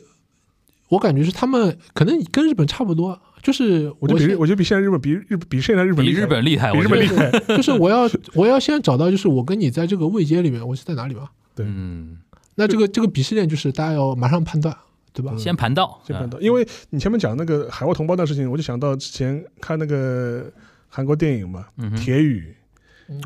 [0.89, 11.29] 我感觉是他们可能跟日本差不多，就是我觉得比我觉得比现在日本比日比现在日本比厉害日本厉害，比日本厉害， 就是我要我要先找到，就是我跟你在这个位阶里面，我是在哪里嘛？
[11.53, 11.65] 对。
[11.67, 12.19] 嗯。
[12.57, 14.73] 那这个这个鄙视链就是大家要马上判断，
[15.15, 15.31] 对吧？
[15.33, 20.51] 嗯先盘道，先盘道，嗯因为你前面讲那个海外同胞的事情，我就想到之前看那个
[20.89, 22.53] 韩国电影嘛，嗯铁雨》，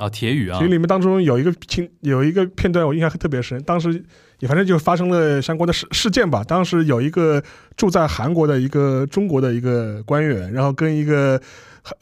[0.01, 0.59] 啊，铁雨啊。
[0.59, 4.03] 铁雨，里面当中有一个情有一个片段我印象特别深，当时
[4.39, 6.43] 也反正就发生了相关的事事件吧。
[6.43, 7.43] 当时有一个
[7.75, 11.37] 住在韩国的一个中国的一个官员，然后跟一个呃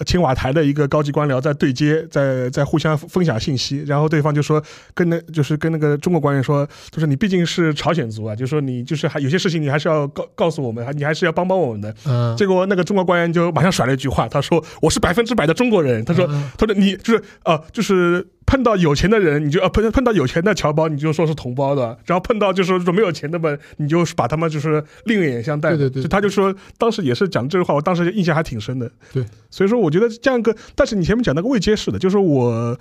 [0.05, 4.61] 青瓦台的一个高级官僚在对接，在在互相分享信息，然后对方就说
[4.93, 11.93] 跟那就是跟那个中国官员说，就是你毕竟是朝鲜族啊，就说你就是还有些事情你还是要告告诉我们，你还是要帮帮我们的。
[12.05, 16.25] 嗯，结果那个中国官员就马上甩了一句话，他说我是百分之百的中国人，他说。
[16.29, 25.77] 嗯他说你就是呃，就是碰到有钱的人，你就呃碰碰到有钱的侨胞，你就说是同胞的；然后碰到就是说没有钱的们，你就把他们就是另眼相待的。
[25.77, 28.91] 对对对就他就说当时也是讲这句话，我当时印象还挺深的。
[29.13, 32.75] 对，所以说我觉得这样一个，但是你前面讲那个未接式的，就是我。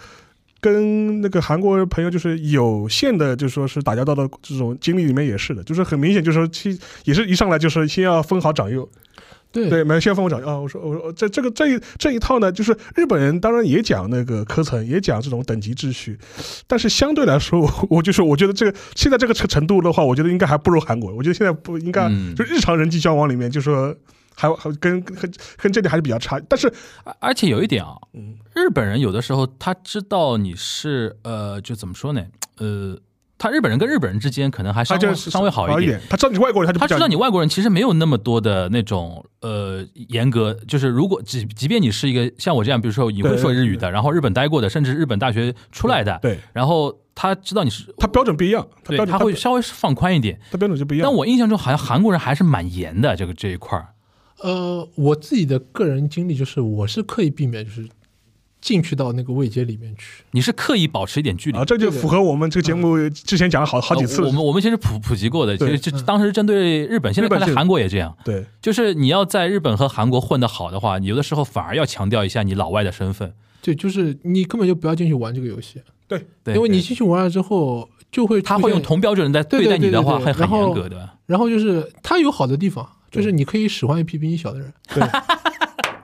[0.58, 8.88] 跟那个韩国朋友就是有限的，就说是打交道的这种经历里面也是的，就是很明显，就是说其也是一上来就是先要分好长幼，
[9.62, 10.56] 对对，没有先分我长啊。
[10.58, 16.18] 我说我说这这个这一这一套呢，就是日本人当然也讲那个科层，也讲这种等级秩序，
[16.66, 21.12] 但是相对来说， 我我就是我觉得这个现在这个程程度的话，我觉得应该还不如韩国。
[21.14, 23.94] 我觉得现在不应该，嗯就日常人际交往里面，就说
[24.34, 26.40] 还还跟跟跟这点还是比较差。
[26.48, 26.70] 但是，
[27.04, 32.22] 而而且有一点啊，嗯，日本人有的时候他知道你是呃，就怎么说呢？
[32.58, 32.96] 呃，
[33.38, 36.00] 他日本人跟日本人之间可能还稍微稍微好一点。
[36.08, 50.40] 他知道你外国人，他就他知道你外国人其实没有那么多的那种呃严格，就是如果即即便你是一个像我这样，比如说你会说日语的，然后日本待过的，甚至日本大学出来的，对然后他知道你是，他标准不一样，他对他会稍微放宽一点。
[50.50, 51.06] 他标准就不一样。
[51.06, 53.88] 但我印象中好像韩国人还是蛮严的，这个这一块儿。
[54.42, 57.88] 呃，我自己的个人经历就是，我是刻意避免就是
[58.66, 60.24] 进去到那个位阶里面去。
[60.32, 61.56] 你是刻意保持一点距离。
[61.56, 64.20] 啊，这就符合我们这个节目之前讲了好好几次。
[64.22, 68.12] 我们我们其实普普及过的，其实这当时针对日本，现在看来韩国也这样。
[68.24, 68.44] 对。
[68.60, 73.32] 就是你要在日本和韩国混得好的话，你有的时候反而要强调一下你老外的身份。
[73.62, 81.10] 对，就是你根本就不要进去玩这个游戏，对，因为你进去玩了之后，就会他会用同标准来对对待你的话，会很对对对然后严格的。
[81.26, 84.72] 然后就是他有好的地方，就是你可以使唤一批比你小的人。
[84.94, 85.02] 对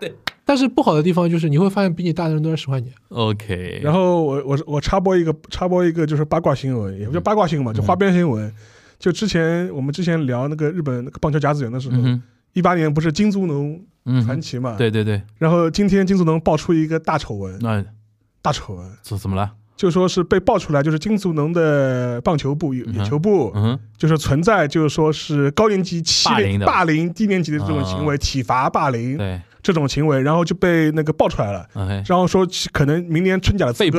[0.03, 0.15] 对。
[0.45, 2.93] 但是不好的地方就是你会发现比你大的人都在使唤你。
[3.11, 8.53] OK，然后我我我插播一个插播一个就是八卦新闻，也不叫八卦新闻嘛，就花边新闻。
[8.99, 11.97] 就之前我们之前聊那个日本那个棒球甲子园的时候
[12.53, 14.77] 一八年不是金足农嗯，传奇嘛？。
[14.77, 17.85] 对对对，然后今天金足农爆出一个大丑闻，那
[18.43, 19.53] 大丑闻怎怎么了？
[19.77, 31.67] 就说是被爆出来，就是金足农的棒球部、野球部，嗯哼，就是存在，就是说是高年级欺凌霸凌低年级的这种行为，体罚霸凌对这种行为，然后就被那个爆出来了。
[32.07, 33.99] 然后说可能明年春假的资格？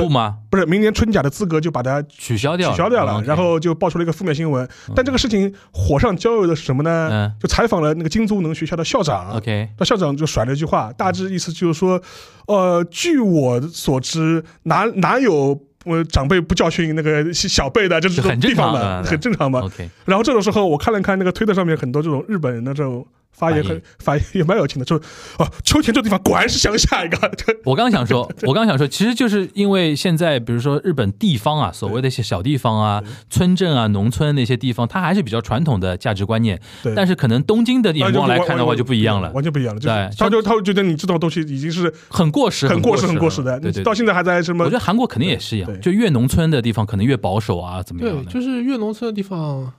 [0.50, 4.68] 不是明年春假的资格就把它取消掉，取消掉了然后就爆出了一个负面新闻。
[4.94, 7.08] 但这个事情火上浇油的是什么呢？
[7.10, 12.00] 嗯就采访了那个金足能学校的校长，，OK，那校长就甩了一句话，大致意思就是说，
[12.46, 19.60] 呃，据我所知，哪哪有呃长辈不教训那个小辈的，就是这种很正地方常的的，很正常嘛。
[19.60, 27.18] OK，然后这种时候，我看了看那个推特上面很多这种日本人的这种发言，很发言也蛮有情的，就哦，秋田这地方果然是乡下一个，
[27.64, 36.60] 我刚想说， 我刚想说，其实就是因为现在，比如说日本地方啊，所谓的一些小地方啊、村镇啊、农村那些地方，它还是比较传统的价值观念。
[36.82, 39.80] 对，但是可能东京的眼光来看的话，就不一样了，完全不一样了。
[39.80, 43.84] 对他就他会觉得你这种东西已经是很过时，很过时、很过时的，对对对。
[43.84, 44.74] 到现在还在什么我觉？
[44.74, 49.72] 得韩国肯定也是一样，就越农村的地方可能越保守啊，怎么样对，就是越农村的地方，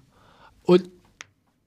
[0.66, 0.78] 我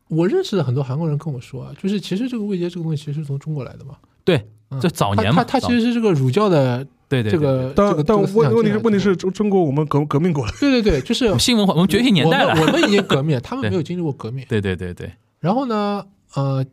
[0.08, 3.96] 我认识的很多韩国人跟我说啊，就是其实这个味觉这个东西其实是从中国来的嘛。
[4.24, 12.54] 对，嗯这早年嘛，他他他其实是这个儒教的对对这个这但但问问题是问题是中中国我们革革命过了，对对对，就是新文化，我们觉醒年代了我。
[12.56, 14.44] 们我们已经革命了，他们没有经历过革命。
[14.48, 16.04] 对对对对，然后呢，
[16.34, 16.64] 呃，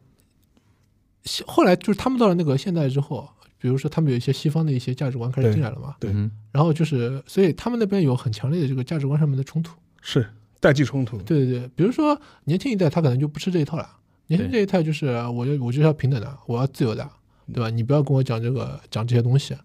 [1.45, 9.73] 后来就是他们到了那个现代之后，比如说他们有一些西方的一些价值观开始进来了嘛，对嗯然后就是所以他们那边有很强烈的这个价值观上面的冲突。
[10.01, 10.27] 是
[10.66, 11.18] 代际冲突。
[11.20, 13.88] 对对对，比如说年轻一代他可能就不吃这一套了，
[14.28, 17.07] 年轻这一代就是我就我就要平等的，我要自由的，
[17.53, 17.70] 对吧？
[17.70, 19.55] 你不要跟我讲这个讲这些东西，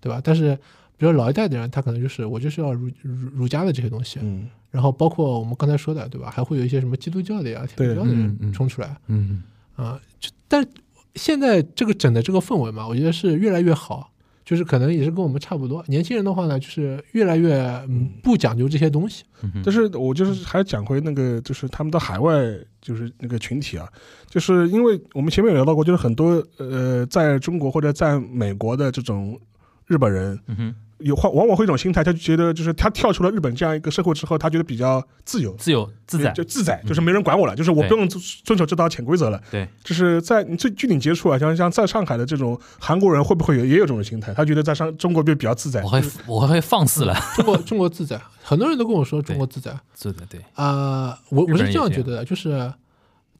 [0.00, 0.20] 对吧？
[0.24, 0.56] 但是
[0.96, 6.30] 比如老一代的人，他可能就是我就是要儒儒儒家的这些东西，嗯，然后包括我们刚才说的，对吧？
[6.30, 9.42] 还会有一些什么基督教的呀、天主教的人冲出来嗯，
[9.76, 10.00] 啊。
[10.18, 10.66] 就但
[11.14, 14.10] 现在这个整的这个氛围嘛，我觉得是越来越好。
[14.48, 17.54] 就是可能也是跟我们差不多，年轻人的话呢，就是越来越
[17.86, 18.08] 嗯。
[18.22, 19.24] 不讲究这些东西。
[19.42, 22.32] 嗯但是我就是还讲回那个，就是他们的海外
[22.80, 23.86] 就是那个群体啊，
[24.26, 29.38] 就是因为我们前面有聊到过，就是很多呃，在中国或者在美国的这种
[29.86, 35.54] 日本人，嗯哼有往往往会一种心态，他就觉得就是他跳出了日本这样一个社会之后，他觉得比较自由。
[35.56, 39.40] 自由自在，就自在，就是没人管我了，就是我不用遵遵守这套潜规则了。
[39.50, 44.32] 对，就是在你最具体接触啊，像像在上海的这种韩国人，会不会有也有这种心态？
[44.34, 45.88] 他觉得在上中国就比较自在我。
[45.88, 52.72] 会我会放肆了， 中国中国自在，很多人都跟我说中国自在是的，对，啊、我我是这样觉得的，就是，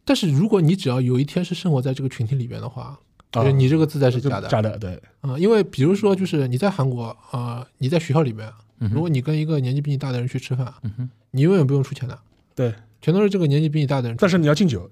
[0.04, 2.98] 但是如果你只要有一天是生活在这个群体里边的话，啊
[3.30, 12.18] 就是你这个自在是假的，假的，对，啊、因为比如说就是你在韩国啊、你在学校里面，如果你跟一个年纪比你大的人去吃饭，嗯哼，你永远不用出钱的，
[12.54, 14.16] 对，全都是这个年纪比你大的人。
[14.18, 14.90] 但是你要敬酒，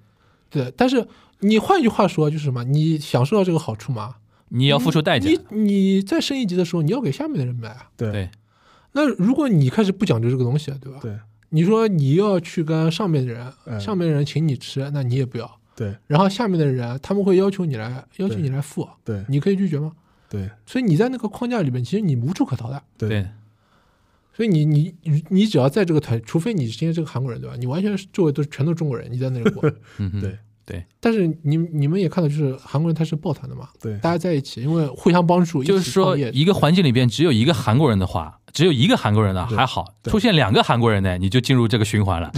[0.50, 1.06] 对，但是
[1.40, 2.62] 你换句话说就是什么？
[2.64, 4.16] 你享受到这个好处吗？
[4.48, 7.88] 你要付出代价，你你在升一级的时候，你要给下面的人买啊。
[7.96, 8.30] 对对，
[8.92, 10.98] 那如果你开始不讲究这个东西，对吧？
[11.00, 11.16] 对
[11.48, 15.58] 你说你要去跟上面的人，嗯上面的人请你吃，那你也不要。
[15.76, 19.92] 对然后下面的人他们会要求你来，要求你来付，对你可以拒绝吗？
[20.28, 22.82] 对所以你在那个框架里面，其实你无处可逃的。
[22.98, 23.28] 对对，
[24.34, 27.54] 所以你你你你只要在这个团，除非你今天这个韩国人，对吧？
[27.56, 29.62] 你完全是周围都是全都是中国人，你在那里过。
[29.98, 30.20] 嗯哼，
[30.66, 30.84] 对。
[31.00, 33.96] 但是你你们也看到，就是韩国人他是抱团的嘛，对。
[33.98, 42.30] 大家在一起，因为互相帮助，就是说一个环境里边只有一个韩国人的话，只有一个韩国人呢还好，出现两个韩国人呢，你就进入这个循环了，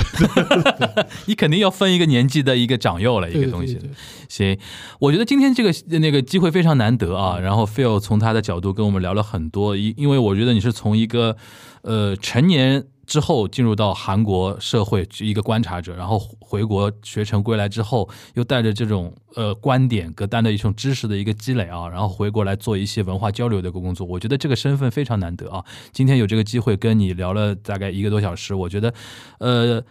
[1.26, 3.74] 你肯定要分一个年纪的一个长幼了，一个东西。
[3.74, 3.80] 对。
[3.80, 3.94] 对对
[4.28, 4.58] 行，
[4.98, 7.38] 我觉得今天这个那个机会非常难得啊。
[7.38, 11.34] 然后 Phil 从他的角度跟我们聊了很多，因因为我觉得你是从一个
[11.80, 24.06] 呃成年之后进入到韩国社会一个观察者，然后回国学成归来之后，又带着这种呃观点跟带着一种知识的一个积累啊，然后回国来做一些文化交流的一个工作。
[24.06, 25.64] 我觉得这个身份非常难得啊。
[25.90, 28.94] 今天有这个机会跟你聊了大概一个多小时，我觉得
[29.38, 29.82] 呃。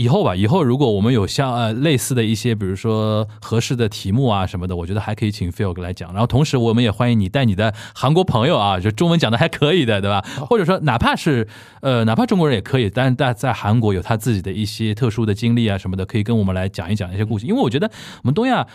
[0.00, 6.10] 以后吧，以后如果我们有像呃类似的一些，比如说合适的题目啊什么的，我觉得还可以请 Phil 来讲。
[6.14, 10.24] 然后同时我们也欢迎你带你的韩国朋友啊，就中文讲的还可以的，对吧？
[10.48, 11.46] 或者说哪怕是
[11.82, 17.44] 呃哪怕中国人也可以，但是在在韩国有他自己的一些特殊的经历啊什么的，可以跟我们来讲一讲一些故事。
[17.44, 17.86] 因为我觉得
[18.22, 18.66] 我们东亚。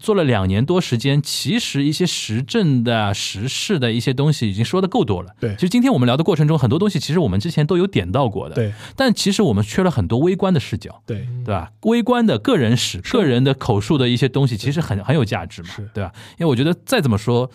[0.00, 5.34] 做了两年多时间，其实一些时政的、时事的一些东西已经说的够多了。
[5.40, 8.54] 对其实今天我们聊的过程中，很多东西其实我们之前都有点到过的。
[8.54, 11.70] 对但其实我们缺了很多微观的视角，对对吧？
[11.82, 16.12] 微观的个人史、个人的口述的一些东西，其实很很有价值嘛是，对吧？
[16.38, 17.50] 因为我觉得再怎么说。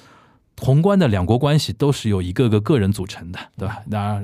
[0.57, 3.79] 宏观的两国关系都是由一个个个人组成的，对吧？
[3.87, 4.21] 那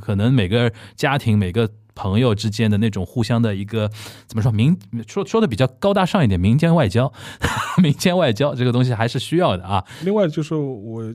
[0.00, 3.90] 可能每个家庭、每个朋友之间的那种互相的一个
[4.28, 7.12] 怎么说民说说的比较高大上一点，民间外交，
[7.82, 9.84] 民间外交这个东西还是需要的啊。
[10.04, 11.12] 另外就是我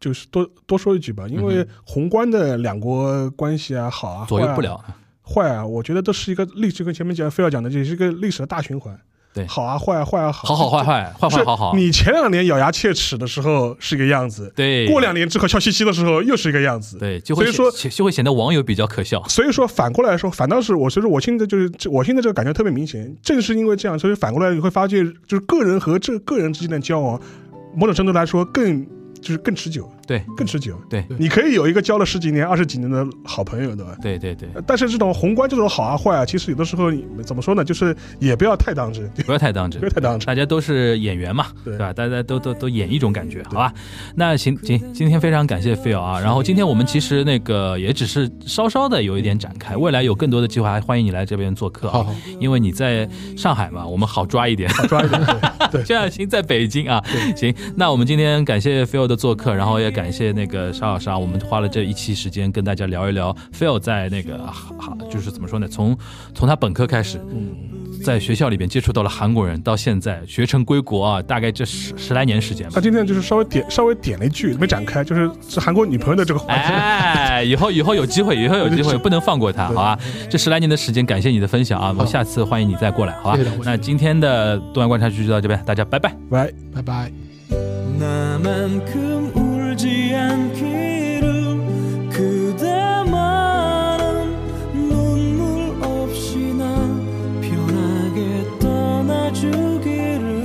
[0.00, 4.84] 就是多多说一句吧，因嗯为宏观的两国关系啊，好啊左右不了，
[5.22, 8.98] 坏啊，我觉得都是一个历史，跟前面讲非要讲的，这是一个历史的大循环。
[9.36, 9.46] 对。
[9.46, 14.88] 好啊，坏啊，坏啊，好，好好坏坏 坏是坏好好，你前两年咬牙切齿的时候是一个样子，对。
[14.88, 16.96] 过两年之后笑嘻嘻的时候又是一个样子。
[16.98, 19.22] 对，就会所以说就会显得网友比较可笑。
[19.28, 27.20] 所以说反过来说，反倒是我，所以说我现在就是我现在这个感觉特别明显，正是因为这样，所以反过来你会发现，就是个人和这个人之间的交往，
[27.76, 28.86] 某种程度来说更
[29.20, 30.78] 就是更持久，对更持久。
[30.88, 33.96] 对你可以有一个交了十几年、二十几年的好朋友，对吧？
[34.00, 37.64] 对对对，但是这种宏观这种好啊坏啊，其实有的时候你怎么说呢？
[37.64, 39.90] 就是也不要太当真，不要太当真不要。
[39.90, 40.26] 太当真。
[40.26, 41.92] 大家都是演员嘛，对对吧？
[41.92, 43.72] 大家都都都演一种感觉，好吧？
[44.14, 46.20] 那行行，今天非常感谢 Phil 啊。
[46.20, 51.92] 然后今天我们其实那个也只是稍稍的有一点展开，未来有更多的计划，还欢迎你来这边做客啊。
[51.92, 54.68] 好好因为你在上海嘛，我们好抓一点。
[54.70, 55.20] 好抓一点，
[55.72, 57.02] 对这样 行，在北京啊，
[57.34, 57.54] 行。
[57.76, 65.67] 那我们今天感谢 Phil 的做客，然后也感谢那个沙老师啊，我们花了这一期时间跟大家聊一聊 Phil 在那个好，就是怎么说呢？
[65.67, 65.97] 从
[66.33, 67.19] 从他本科开始，
[68.03, 72.81] 在学校里边接触到了韩国人，到现在学成归国啊，大概这十十来年时间吧他。
[72.81, 76.61] 今天就是稍微点稍微点了一句，没展开，就是是韩国女朋友的这个话题。
[76.61, 79.99] 哎，以后以后有机会，以后有机会，不能放过他，好吧？
[80.29, 81.89] 这十来年的时间，感谢你的分享啊！
[81.89, 83.65] 我们下次欢迎你再过来，好吧谢谢两位？
[83.65, 86.15] 那今天的东亚观察局就到这边，大家拜拜。
[86.29, 86.53] 喂。
[86.73, 87.11] 拜拜。
[87.99, 89.44] 나만큼
[89.86, 91.60] 울지 않기를
[92.10, 93.22] 그대만은
[94.72, 96.64] 눈물 없이 나
[97.40, 100.42] 편하게 떠나주기를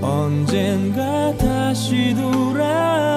[0.00, 3.11] 언젠가 다시 돌아